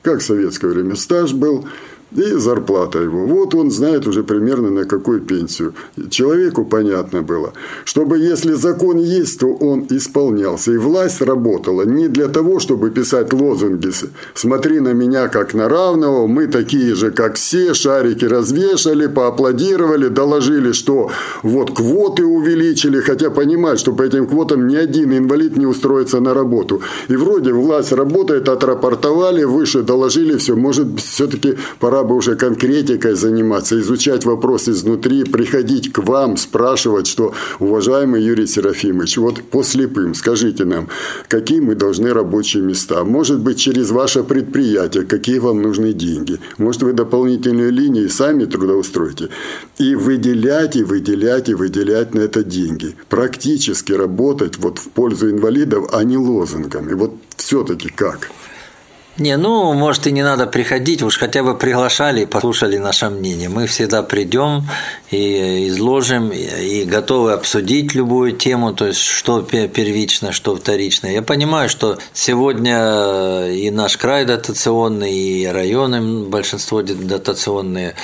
как 0.02 0.20
в 0.20 0.24
советское 0.24 0.68
время 0.68 0.96
стаж 0.96 1.32
был, 1.34 1.66
и 2.12 2.32
зарплата 2.32 3.00
его. 3.00 3.26
Вот 3.26 3.54
он 3.54 3.70
знает 3.70 4.06
уже 4.06 4.22
примерно 4.22 4.70
на 4.70 4.84
какую 4.84 5.20
пенсию. 5.20 5.74
Человеку 6.10 6.64
понятно 6.64 7.22
было, 7.22 7.52
чтобы 7.84 8.18
если 8.18 8.52
закон 8.54 8.98
есть, 8.98 9.40
то 9.40 9.46
он 9.46 9.86
исполнялся. 9.90 10.72
И 10.72 10.76
власть 10.76 11.20
работала 11.20 11.82
не 11.82 12.08
для 12.08 12.28
того, 12.28 12.60
чтобы 12.60 12.90
писать 12.90 13.32
лозунги 13.32 13.88
«Смотри 14.34 14.80
на 14.80 14.92
меня 14.92 15.28
как 15.28 15.54
на 15.54 15.68
равного, 15.68 16.26
мы 16.26 16.46
такие 16.46 16.94
же, 16.94 17.10
как 17.10 17.36
все, 17.36 17.74
шарики 17.74 18.24
развешали, 18.24 19.06
поаплодировали, 19.06 20.08
доложили, 20.08 20.72
что 20.72 21.10
вот 21.42 21.74
квоты 21.74 22.24
увеличили, 22.24 23.00
хотя 23.00 23.30
понимают, 23.30 23.80
что 23.80 23.92
по 23.92 24.02
этим 24.02 24.26
квотам 24.26 24.66
ни 24.66 24.76
один 24.76 25.16
инвалид 25.16 25.56
не 25.56 25.66
устроится 25.66 26.20
на 26.20 26.34
работу. 26.34 26.80
И 27.08 27.16
вроде 27.16 27.52
власть 27.52 27.92
работает, 27.92 28.48
отрапортовали, 28.48 29.44
выше 29.44 29.82
доложили, 29.82 30.36
все, 30.36 30.54
может 30.54 31.00
все-таки 31.00 31.56
пора 31.80 31.97
пора 31.98 32.08
бы 32.08 32.16
уже 32.16 32.36
конкретикой 32.36 33.14
заниматься, 33.14 33.78
изучать 33.80 34.24
вопрос 34.24 34.68
изнутри, 34.68 35.24
приходить 35.24 35.92
к 35.92 35.98
вам, 35.98 36.36
спрашивать, 36.36 37.08
что, 37.08 37.34
уважаемый 37.58 38.22
Юрий 38.22 38.46
Серафимович, 38.46 39.18
вот 39.18 39.42
по 39.42 39.64
слепым 39.64 40.14
скажите 40.14 40.64
нам, 40.64 40.88
какие 41.28 41.60
мы 41.60 41.74
должны 41.74 42.12
рабочие 42.12 42.62
места? 42.62 43.04
Может 43.04 43.40
быть, 43.40 43.58
через 43.58 43.90
ваше 43.90 44.22
предприятие, 44.22 45.04
какие 45.04 45.40
вам 45.40 45.62
нужны 45.62 45.92
деньги? 45.92 46.38
Может, 46.58 46.82
вы 46.82 46.92
дополнительные 46.92 47.70
линии 47.70 48.08
сами 48.08 48.44
трудоустроите? 48.44 49.28
И 49.78 49.96
выделять, 49.96 50.76
и 50.76 50.84
выделять, 50.84 51.48
и 51.48 51.54
выделять 51.54 52.14
на 52.14 52.20
это 52.20 52.44
деньги. 52.44 52.94
Практически 53.08 53.92
работать 53.92 54.56
вот 54.58 54.78
в 54.78 54.88
пользу 54.90 55.30
инвалидов, 55.30 55.88
а 55.92 56.04
не 56.04 56.16
лозунгами. 56.16 56.94
Вот 56.94 57.12
все-таки 57.36 57.88
как? 57.88 58.30
Не, 59.18 59.36
ну, 59.36 59.72
может, 59.72 60.06
и 60.06 60.12
не 60.12 60.22
надо 60.22 60.46
приходить, 60.46 61.02
уж 61.02 61.18
хотя 61.18 61.42
бы 61.42 61.56
приглашали 61.56 62.22
и 62.22 62.26
послушали 62.26 62.78
наше 62.78 63.10
мнение. 63.10 63.48
Мы 63.48 63.66
всегда 63.66 64.04
придем 64.04 64.68
и 65.10 65.66
изложим, 65.68 66.30
и 66.30 66.84
готовы 66.84 67.32
обсудить 67.32 67.94
любую 67.94 68.32
тему, 68.32 68.72
то 68.72 68.86
есть 68.86 69.00
что 69.00 69.42
первично, 69.42 70.30
что 70.30 70.54
вторично. 70.54 71.08
Я 71.08 71.22
понимаю, 71.22 71.68
что 71.68 71.98
сегодня 72.12 73.48
и 73.48 73.70
наш 73.70 73.96
край 73.96 74.24
дотационный, 74.24 75.12
и 75.12 75.46
районы, 75.46 76.28
большинство 76.28 76.82
дотационные, 76.82 77.96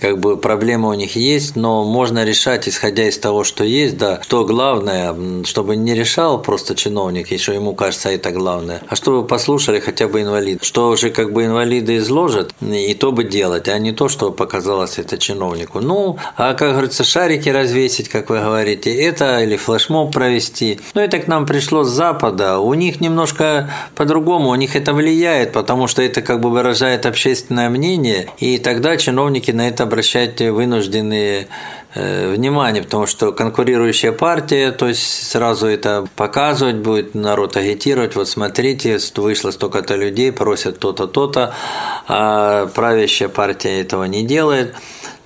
как 0.00 0.18
бы 0.18 0.36
проблемы 0.36 0.88
у 0.88 0.94
них 0.94 1.16
есть, 1.16 1.56
но 1.56 1.84
можно 1.84 2.24
решать, 2.24 2.68
исходя 2.68 3.08
из 3.08 3.18
того, 3.18 3.44
что 3.44 3.64
есть, 3.64 3.96
да, 3.96 4.20
что 4.22 4.44
главное, 4.44 5.14
чтобы 5.44 5.76
не 5.76 5.94
решал 5.94 6.40
просто 6.42 6.74
чиновник, 6.74 7.30
еще 7.30 7.54
ему 7.54 7.74
кажется 7.74 8.10
это 8.10 8.30
главное, 8.30 8.82
а 8.88 8.96
чтобы 8.96 9.26
послушали 9.26 9.80
хотя 9.80 10.08
бы 10.08 10.22
инвалид, 10.22 10.62
что 10.62 10.90
уже 10.90 11.10
как 11.10 11.32
бы 11.32 11.44
инвалиды 11.44 11.96
изложат, 11.98 12.52
и 12.60 12.94
то 12.94 13.12
бы 13.12 13.24
делать, 13.24 13.68
а 13.68 13.78
не 13.78 13.92
то, 13.92 14.08
что 14.08 14.30
показалось 14.30 14.98
это 14.98 15.18
чиновнику. 15.18 15.80
Ну, 15.80 16.18
а 16.36 16.54
как 16.54 16.72
говорится, 16.72 17.04
шарики 17.04 17.48
развесить, 17.48 18.08
как 18.08 18.30
вы 18.30 18.38
говорите, 18.38 18.94
это 18.94 19.42
или 19.42 19.56
флешмоб 19.56 20.12
провести. 20.12 20.80
Ну, 20.94 21.00
это 21.00 21.18
к 21.18 21.28
нам 21.28 21.46
пришло 21.46 21.84
с 21.84 21.88
Запада. 21.88 22.58
У 22.58 22.74
них 22.74 23.00
немножко 23.00 23.70
по-другому, 23.94 24.50
у 24.50 24.54
них 24.54 24.76
это 24.76 24.92
влияет, 24.92 25.52
потому 25.52 25.86
что 25.88 26.02
это 26.02 26.22
как 26.22 26.40
бы 26.40 26.50
выражает 26.50 27.06
общественное 27.06 27.68
мнение, 27.68 28.28
и 28.38 28.58
тогда 28.58 28.96
чиновники 28.96 29.50
на 29.50 29.68
это 29.68 29.77
обращать 29.80 30.40
вынуждены 30.40 31.48
э, 31.94 32.32
внимание, 32.34 32.82
потому 32.82 33.06
что 33.06 33.32
конкурирующая 33.32 34.12
партия, 34.12 34.72
то 34.72 34.88
есть 34.88 35.30
сразу 35.30 35.66
это 35.66 36.06
показывать 36.16 36.76
будет, 36.76 37.14
народ 37.14 37.56
агитировать, 37.56 38.16
вот 38.16 38.28
смотрите, 38.28 38.98
вышло 39.16 39.50
столько-то 39.50 39.96
людей, 39.96 40.32
просят 40.32 40.78
то-то, 40.78 41.06
то-то, 41.06 41.54
а 42.06 42.66
правящая 42.74 43.28
партия 43.28 43.80
этого 43.80 44.04
не 44.04 44.24
делает 44.24 44.74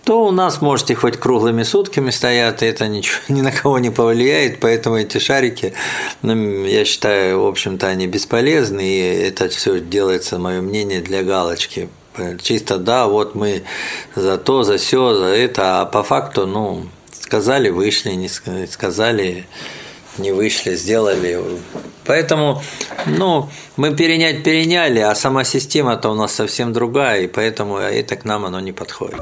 то 0.05 0.27
у 0.27 0.31
нас 0.31 0.61
можете 0.61 0.95
хоть 0.95 1.17
круглыми 1.17 1.63
сутками 1.63 2.11
стоят, 2.11 2.63
и 2.63 2.67
это 2.67 2.89
ничего, 2.89 3.21
ни 3.29 3.41
на 3.41 3.53
кого 3.53 3.79
не 3.79 3.91
повлияет, 3.91 4.61
поэтому 4.61 4.97
эти 4.97 5.19
шарики, 5.19 5.75
ну, 6.23 6.65
я 6.65 6.85
считаю, 6.85 7.43
в 7.43 7.47
общем-то, 7.47 7.87
они 7.87 8.07
бесполезны, 8.07 8.81
и 8.81 9.01
это 9.29 9.49
все 9.49 9.81
делается, 9.81 10.39
мое 10.39 10.61
мнение, 10.61 11.01
для 11.01 11.23
галочки. 11.23 11.89
Чисто, 12.43 12.79
да, 12.79 13.07
вот 13.07 13.35
мы 13.35 13.63
за 14.15 14.37
то, 14.39 14.65
за 14.65 14.77
все, 14.77 15.15
за 15.15 15.27
это, 15.27 15.81
а 15.81 15.87
по 15.87 16.03
факту, 16.03 16.47
ну, 16.47 16.87
сказали, 17.21 17.71
вышли, 17.71 18.11
не 18.11 18.29
сказали, 18.29 19.47
не 20.19 20.33
вышли, 20.33 20.75
сделали. 20.75 21.41
Поэтому, 22.05 22.63
ну, 23.07 23.49
мы 23.77 23.95
перенять 23.95 24.45
переняли, 24.45 24.99
а 24.99 25.15
сама 25.15 25.45
система-то 25.45 26.11
у 26.11 26.15
нас 26.15 26.35
совсем 26.35 26.73
другая, 26.73 27.23
и 27.23 27.27
поэтому 27.27 27.79
это 27.79 28.17
к 28.17 28.25
нам 28.25 28.45
оно 28.45 28.61
не 28.61 28.73
подходит. 28.73 29.21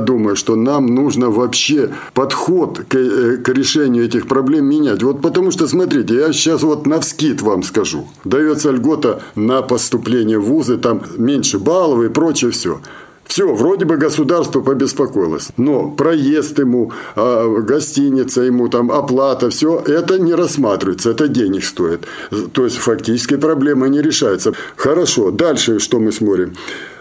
Думаю, 0.00 0.36
что 0.36 0.56
нам 0.56 0.86
нужно 0.86 1.30
вообще 1.30 1.90
подход 2.14 2.80
к, 2.88 2.94
э, 2.96 3.36
к 3.36 3.48
решению 3.50 4.04
этих 4.04 4.26
проблем 4.26 4.66
менять. 4.66 5.02
Вот 5.02 5.22
потому 5.22 5.50
что, 5.50 5.68
смотрите, 5.68 6.14
я 6.14 6.32
сейчас 6.32 6.62
вот 6.62 6.86
на 6.86 7.00
вскид 7.00 7.42
вам 7.42 7.62
скажу. 7.62 8.08
Дается 8.24 8.70
льгота 8.70 9.22
на 9.34 9.62
поступление 9.62 10.38
в 10.38 10.44
вузы, 10.44 10.76
там 10.78 11.02
меньше 11.16 11.58
баллов 11.58 12.02
и 12.04 12.08
прочее 12.08 12.50
все. 12.50 12.80
Все, 13.30 13.54
вроде 13.54 13.84
бы 13.84 13.96
государство 13.96 14.60
побеспокоилось. 14.60 15.50
Но 15.56 15.88
проезд 15.88 16.58
ему, 16.58 16.90
а, 17.14 17.60
гостиница 17.60 18.40
ему, 18.40 18.68
там, 18.68 18.90
оплата, 18.90 19.50
все 19.50 19.78
это 19.86 20.18
не 20.18 20.34
рассматривается, 20.34 21.10
это 21.10 21.28
денег 21.28 21.64
стоит. 21.64 22.00
То 22.52 22.64
есть 22.64 22.78
фактически 22.78 23.36
проблема 23.36 23.86
не 23.86 24.02
решается. 24.02 24.52
Хорошо, 24.74 25.30
дальше 25.30 25.78
что 25.78 26.00
мы 26.00 26.10
смотрим? 26.10 26.56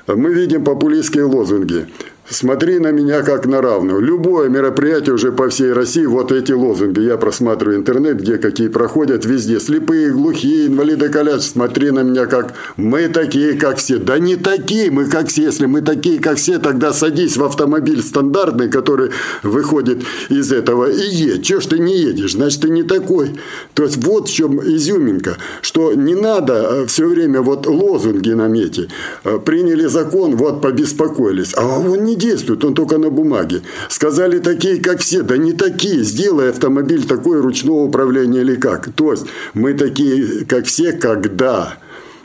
Мы 0.05 0.31
видим 0.31 0.63
популистские 0.63 1.23
лозунги. 1.23 1.87
Смотри 2.31 2.77
на 2.77 2.91
меня 2.91 3.23
как 3.23 3.47
на 3.47 3.59
равную. 3.59 4.01
Любое 4.01 4.49
мероприятие 4.49 5.15
уже 5.15 5.31
по 5.31 5.49
всей 5.49 5.73
России, 5.73 6.05
вот 6.05 6.31
эти 6.31 6.51
лозунги. 6.51 6.99
Я 6.99 7.17
просматриваю 7.17 7.77
интернет, 7.77 8.17
где 8.21 8.37
какие 8.37 8.67
проходят, 8.67 9.25
везде. 9.25 9.59
Слепые, 9.59 10.11
глухие, 10.11 10.67
инвалиды, 10.67 11.09
коляч. 11.09 11.41
Смотри 11.41 11.89
на 11.89 12.03
меня 12.03 12.27
как 12.27 12.53
мы 12.77 13.07
такие, 13.07 13.53
как 13.53 13.77
все. 13.77 13.97
Да 13.97 14.19
не 14.19 14.35
такие 14.35 14.91
мы, 14.91 15.05
как 15.05 15.29
все. 15.29 15.43
Если 15.43 15.65
мы 15.65 15.81
такие, 15.81 16.19
как 16.19 16.37
все, 16.37 16.59
тогда 16.59 16.93
садись 16.93 17.35
в 17.35 17.43
автомобиль 17.43 18.03
стандартный, 18.03 18.69
который 18.69 19.09
выходит 19.41 20.03
из 20.29 20.51
этого, 20.51 20.85
и 20.85 21.09
едь. 21.09 21.43
Чего 21.43 21.61
ж 21.61 21.65
ты 21.65 21.79
не 21.79 21.97
едешь? 21.97 22.33
Значит, 22.33 22.61
ты 22.61 22.69
не 22.69 22.83
такой. 22.83 23.39
То 23.73 23.83
есть, 23.83 23.97
вот 24.05 24.29
в 24.29 24.33
чем 24.33 24.61
изюминка, 24.61 25.37
что 25.61 25.93
не 25.93 26.13
надо 26.13 26.53
э, 26.53 26.85
все 26.85 27.07
время 27.07 27.41
вот 27.41 27.65
лозунги 27.65 28.29
на 28.29 28.47
мете. 28.47 28.87
Э, 29.23 29.39
приняли 29.43 29.87
закон, 29.87 30.35
вот 30.35 30.61
побеспокоились. 30.61 31.53
А 31.57 31.79
он 31.79 32.03
не 32.03 32.18
действует, 32.19 32.63
он 32.63 32.75
только 32.75 32.99
на 32.99 33.09
бумаге. 33.09 33.63
Сказали 33.89 34.37
такие, 34.37 34.79
как 34.79 34.99
все, 34.99 35.23
да 35.23 35.37
не 35.37 35.53
такие, 35.53 36.03
сделай 36.03 36.51
автомобиль 36.51 37.07
такой 37.07 37.41
ручного 37.41 37.85
управления 37.85 38.41
или 38.41 38.55
как. 38.55 38.93
То 38.93 39.11
есть 39.13 39.25
мы 39.55 39.73
такие, 39.73 40.45
как 40.45 40.65
все, 40.65 40.91
когда 40.91 41.77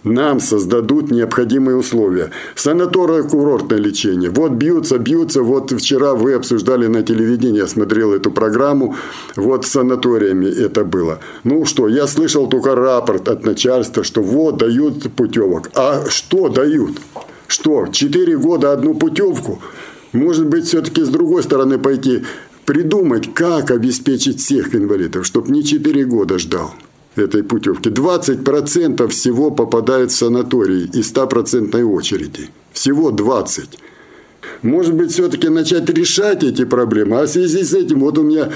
нам 0.04 0.38
создадут 0.40 1.11
необходимые 1.11 1.76
условия. 1.76 2.30
Санаторно-курортное 2.57 3.78
лечение. 3.78 4.30
Вот 4.30 4.52
бьются, 4.52 4.98
бьются. 4.98 5.42
Вот 5.42 5.72
вчера 5.72 6.14
вы 6.14 6.35
обсуждали 6.35 6.87
на 6.87 7.02
телевидении, 7.02 7.59
я 7.59 7.66
смотрел 7.66 8.12
эту 8.12 8.30
программу. 8.30 8.96
Вот 9.35 9.64
с 9.64 9.70
санаториями 9.70 10.46
это 10.46 10.85
было. 10.85 11.20
Ну 11.42 11.64
что, 11.64 11.88
я 11.88 12.07
слышал 12.07 12.46
только 12.48 12.74
рапорт 12.74 13.28
от 13.28 13.44
начальства, 13.44 14.04
что 14.04 14.22
вот 14.22 14.59
дают 14.59 15.11
путевок. 15.14 15.70
А 15.74 16.04
что 16.09 16.48
дают? 16.50 16.98
Что, 17.46 17.87
четыре 17.87 18.37
года 18.37 18.72
одну 18.72 18.94
путевку? 18.94 19.61
Может 20.12 20.46
быть, 20.46 20.66
все-таки 20.66 21.02
с 21.02 21.09
другой 21.09 21.42
стороны 21.42 21.78
пойти 21.78 22.24
придумать, 22.64 23.35
как 23.35 23.70
обеспечить 23.70 24.40
всех 24.40 24.74
инвалидов, 24.74 25.26
чтобы 25.26 25.50
не 25.50 25.64
четыре 25.64 26.04
года 26.04 26.38
ждал 26.38 26.74
этой 27.16 27.42
путевки. 27.42 27.90
20% 27.90 29.09
всего 29.09 29.50
попадает 29.50 30.11
в 30.11 30.16
санатории 30.16 30.90
из 30.92 31.12
100% 31.12 31.83
очереди. 31.83 32.50
Всего 32.72 33.11
20% 33.11 33.68
может 34.64 34.94
быть, 34.94 35.12
все-таки 35.12 35.48
начать 35.48 35.88
решать 35.90 36.42
эти 36.42 36.64
проблемы. 36.64 37.20
А 37.20 37.27
в 37.27 37.29
связи 37.29 37.62
с 37.62 37.74
этим, 37.74 38.00
вот 38.00 38.18
у 38.18 38.22
меня 38.22 38.50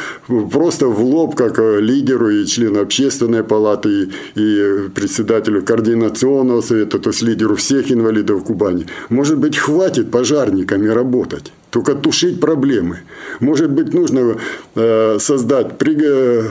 просто 0.50 0.86
в 0.86 1.04
лоб, 1.04 1.34
как 1.34 1.58
лидеру 1.58 2.30
и 2.30 2.46
члену 2.46 2.80
общественной 2.80 3.44
палаты, 3.44 3.88
и, 3.88 4.08
и 4.34 4.88
председателю 4.94 5.62
координационного 5.62 6.62
совета, 6.62 6.98
то 6.98 7.10
есть 7.10 7.22
лидеру 7.22 7.54
всех 7.56 7.92
инвалидов 7.92 8.44
Кубани, 8.44 8.86
может 9.10 9.38
быть, 9.38 9.56
хватит 9.56 10.10
пожарниками 10.10 10.88
работать. 10.88 11.52
Только 11.70 11.94
тушить 11.94 12.40
проблемы. 12.40 13.00
Может 13.40 13.70
быть, 13.70 13.92
нужно 13.92 14.38
э, 14.74 15.18
создать 15.20 15.76
при 15.76 15.94
э, 16.00 16.48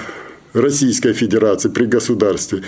Российской 0.53 1.13
Федерации, 1.13 1.69
при 1.69 1.85
государстве 1.85 2.61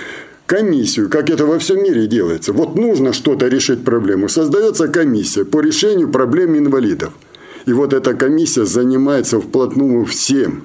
комиссию, 0.50 1.10
как 1.10 1.30
это 1.30 1.46
во 1.46 1.60
всем 1.60 1.84
мире 1.84 2.08
делается. 2.08 2.54
Вот 2.54 2.76
нужно 2.76 3.14
что-то 3.14 3.48
решить 3.48 3.84
проблему. 3.84 4.28
Создается 4.30 4.88
комиссия 4.88 5.46
по 5.46 5.62
решению 5.62 6.10
проблем 6.10 6.58
инвалидов. 6.58 7.14
И 7.68 7.74
вот 7.74 7.94
эта 7.94 8.16
комиссия 8.16 8.66
занимается 8.66 9.40
вплотную 9.40 10.06
всем. 10.06 10.64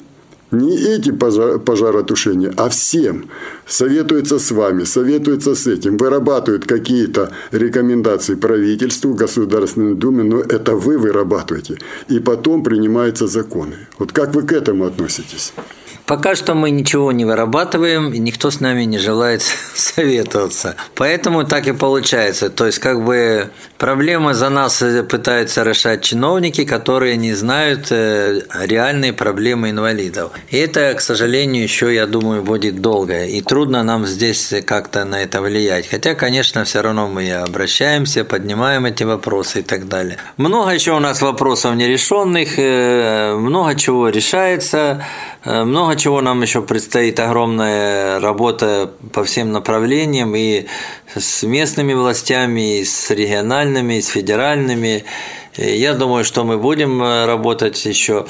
Не 0.51 0.75
эти 0.77 1.11
пожар, 1.13 1.59
пожаротушения, 1.59 2.55
а 2.57 2.69
всем. 2.69 3.29
Советуется 3.67 4.39
с 4.39 4.51
вами, 4.53 4.85
советуется 4.85 5.55
с 5.55 5.67
этим, 5.67 5.99
вырабатывают 5.99 6.65
какие-то 6.65 7.33
рекомендации 7.51 8.37
правительству, 8.37 9.15
Государственной 9.15 9.95
Думе, 9.95 10.23
но 10.23 10.41
это 10.41 10.77
вы 10.77 10.97
вырабатываете. 10.97 11.79
И 12.09 12.21
потом 12.21 12.63
принимаются 12.63 13.27
законы. 13.27 13.75
Вот 13.99 14.13
как 14.13 14.35
вы 14.35 14.43
к 14.43 14.53
этому 14.53 14.87
относитесь? 14.87 15.53
Пока 16.07 16.35
что 16.35 16.55
мы 16.55 16.71
ничего 16.71 17.13
не 17.13 17.25
вырабатываем, 17.25 18.13
и 18.13 18.19
никто 18.19 18.51
с 18.51 18.61
нами 18.61 18.85
не 18.85 18.99
желает 18.99 19.43
советоваться. 19.75 20.77
Поэтому 20.95 21.45
так 21.45 21.67
и 21.67 21.73
получается. 21.73 22.51
То 22.51 22.67
есть, 22.67 22.79
как 22.79 23.03
бы 23.03 23.51
проблемы 23.85 24.33
за 24.33 24.49
нас 24.49 24.83
пытаются 25.11 25.63
решать 25.63 26.01
чиновники, 26.01 26.65
которые 26.65 27.19
не 27.19 27.35
знают 27.35 27.89
э, 27.91 28.41
реальные 28.63 29.13
проблемы 29.13 29.69
инвалидов. 29.69 30.33
И 30.49 30.57
это, 30.57 30.95
к 30.95 31.03
сожалению, 31.03 31.63
еще, 31.63 31.95
я 31.95 32.07
думаю, 32.07 32.43
будет 32.43 32.81
долго. 32.81 33.27
И 33.27 33.43
трудно 33.43 33.83
нам 33.83 34.07
здесь 34.07 34.55
как-то 34.67 35.05
на 35.05 35.23
это 35.23 35.43
влиять. 35.43 35.87
Хотя, 35.87 36.15
конечно, 36.15 36.65
все 36.65 36.81
равно 36.81 37.09
мы 37.09 37.31
обращаемся, 37.31 38.25
поднимаем 38.25 38.87
эти 38.87 39.05
вопросы 39.05 39.61
и 39.61 39.63
так 39.63 39.87
далее. 39.87 40.17
Много 40.39 40.71
еще 40.71 40.93
у 40.93 41.01
нас 41.01 41.21
вопросов 41.21 41.75
нерешенных, 41.75 42.59
э, 42.59 43.35
много 43.37 43.75
чего 43.75 44.09
решается. 44.09 45.05
Э, 45.45 45.65
много 45.65 45.97
чего 45.97 46.23
нам 46.23 46.41
еще 46.41 46.63
предстоит, 46.63 47.21
огромная 47.21 48.19
работа 48.19 48.91
по 49.13 49.25
всем 49.25 49.53
направлениям, 49.53 50.35
и 50.35 50.65
с 51.17 51.43
местными 51.43 51.93
властями, 51.93 52.79
и 52.81 52.85
с 52.85 53.11
региональными, 53.11 53.74
и 53.83 54.01
с 54.01 54.09
федеральными. 54.09 55.05
Я 55.57 55.95
думаю, 55.95 56.25
что 56.25 56.43
мы 56.45 56.59
будем 56.59 57.01
э, 57.01 57.27
работать 57.27 57.85
еще. 57.85 58.27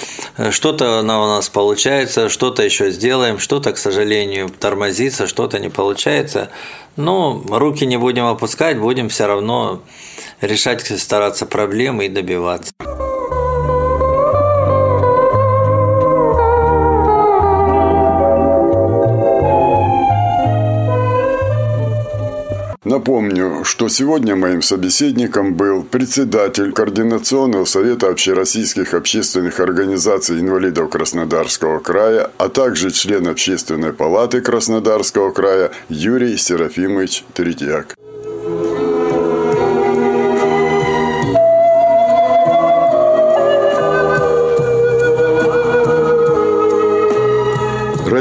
Что-то 0.50 1.00
у 1.00 1.02
нас 1.02 1.48
получается, 1.48 2.28
что-то 2.28 2.62
еще 2.62 2.90
сделаем, 2.90 3.38
что-то, 3.38 3.72
к 3.72 3.78
сожалению, 3.78 4.50
тормозится, 4.50 5.26
что-то 5.26 5.58
не 5.58 5.70
получается. 5.70 6.50
Но 6.96 7.42
руки 7.48 7.86
не 7.86 7.96
будем 7.96 8.26
опускать, 8.26 8.78
будем 8.78 9.08
все 9.08 9.26
равно 9.26 9.80
решать, 10.42 10.86
стараться 11.00 11.46
проблемы 11.46 12.06
и 12.06 12.08
добиваться. 12.08 12.73
Напомню, 22.94 23.64
что 23.64 23.88
сегодня 23.88 24.36
моим 24.36 24.62
собеседником 24.62 25.54
был 25.54 25.82
председатель 25.82 26.70
Координационного 26.70 27.64
совета 27.64 28.08
общероссийских 28.08 28.94
общественных 28.94 29.58
организаций 29.58 30.38
инвалидов 30.38 30.90
Краснодарского 30.90 31.80
края, 31.80 32.30
а 32.38 32.48
также 32.48 32.92
член 32.92 33.26
Общественной 33.26 33.92
палаты 33.92 34.40
Краснодарского 34.40 35.32
края 35.32 35.72
Юрий 35.88 36.36
Серафимович 36.36 37.24
Третьяк. 37.34 37.96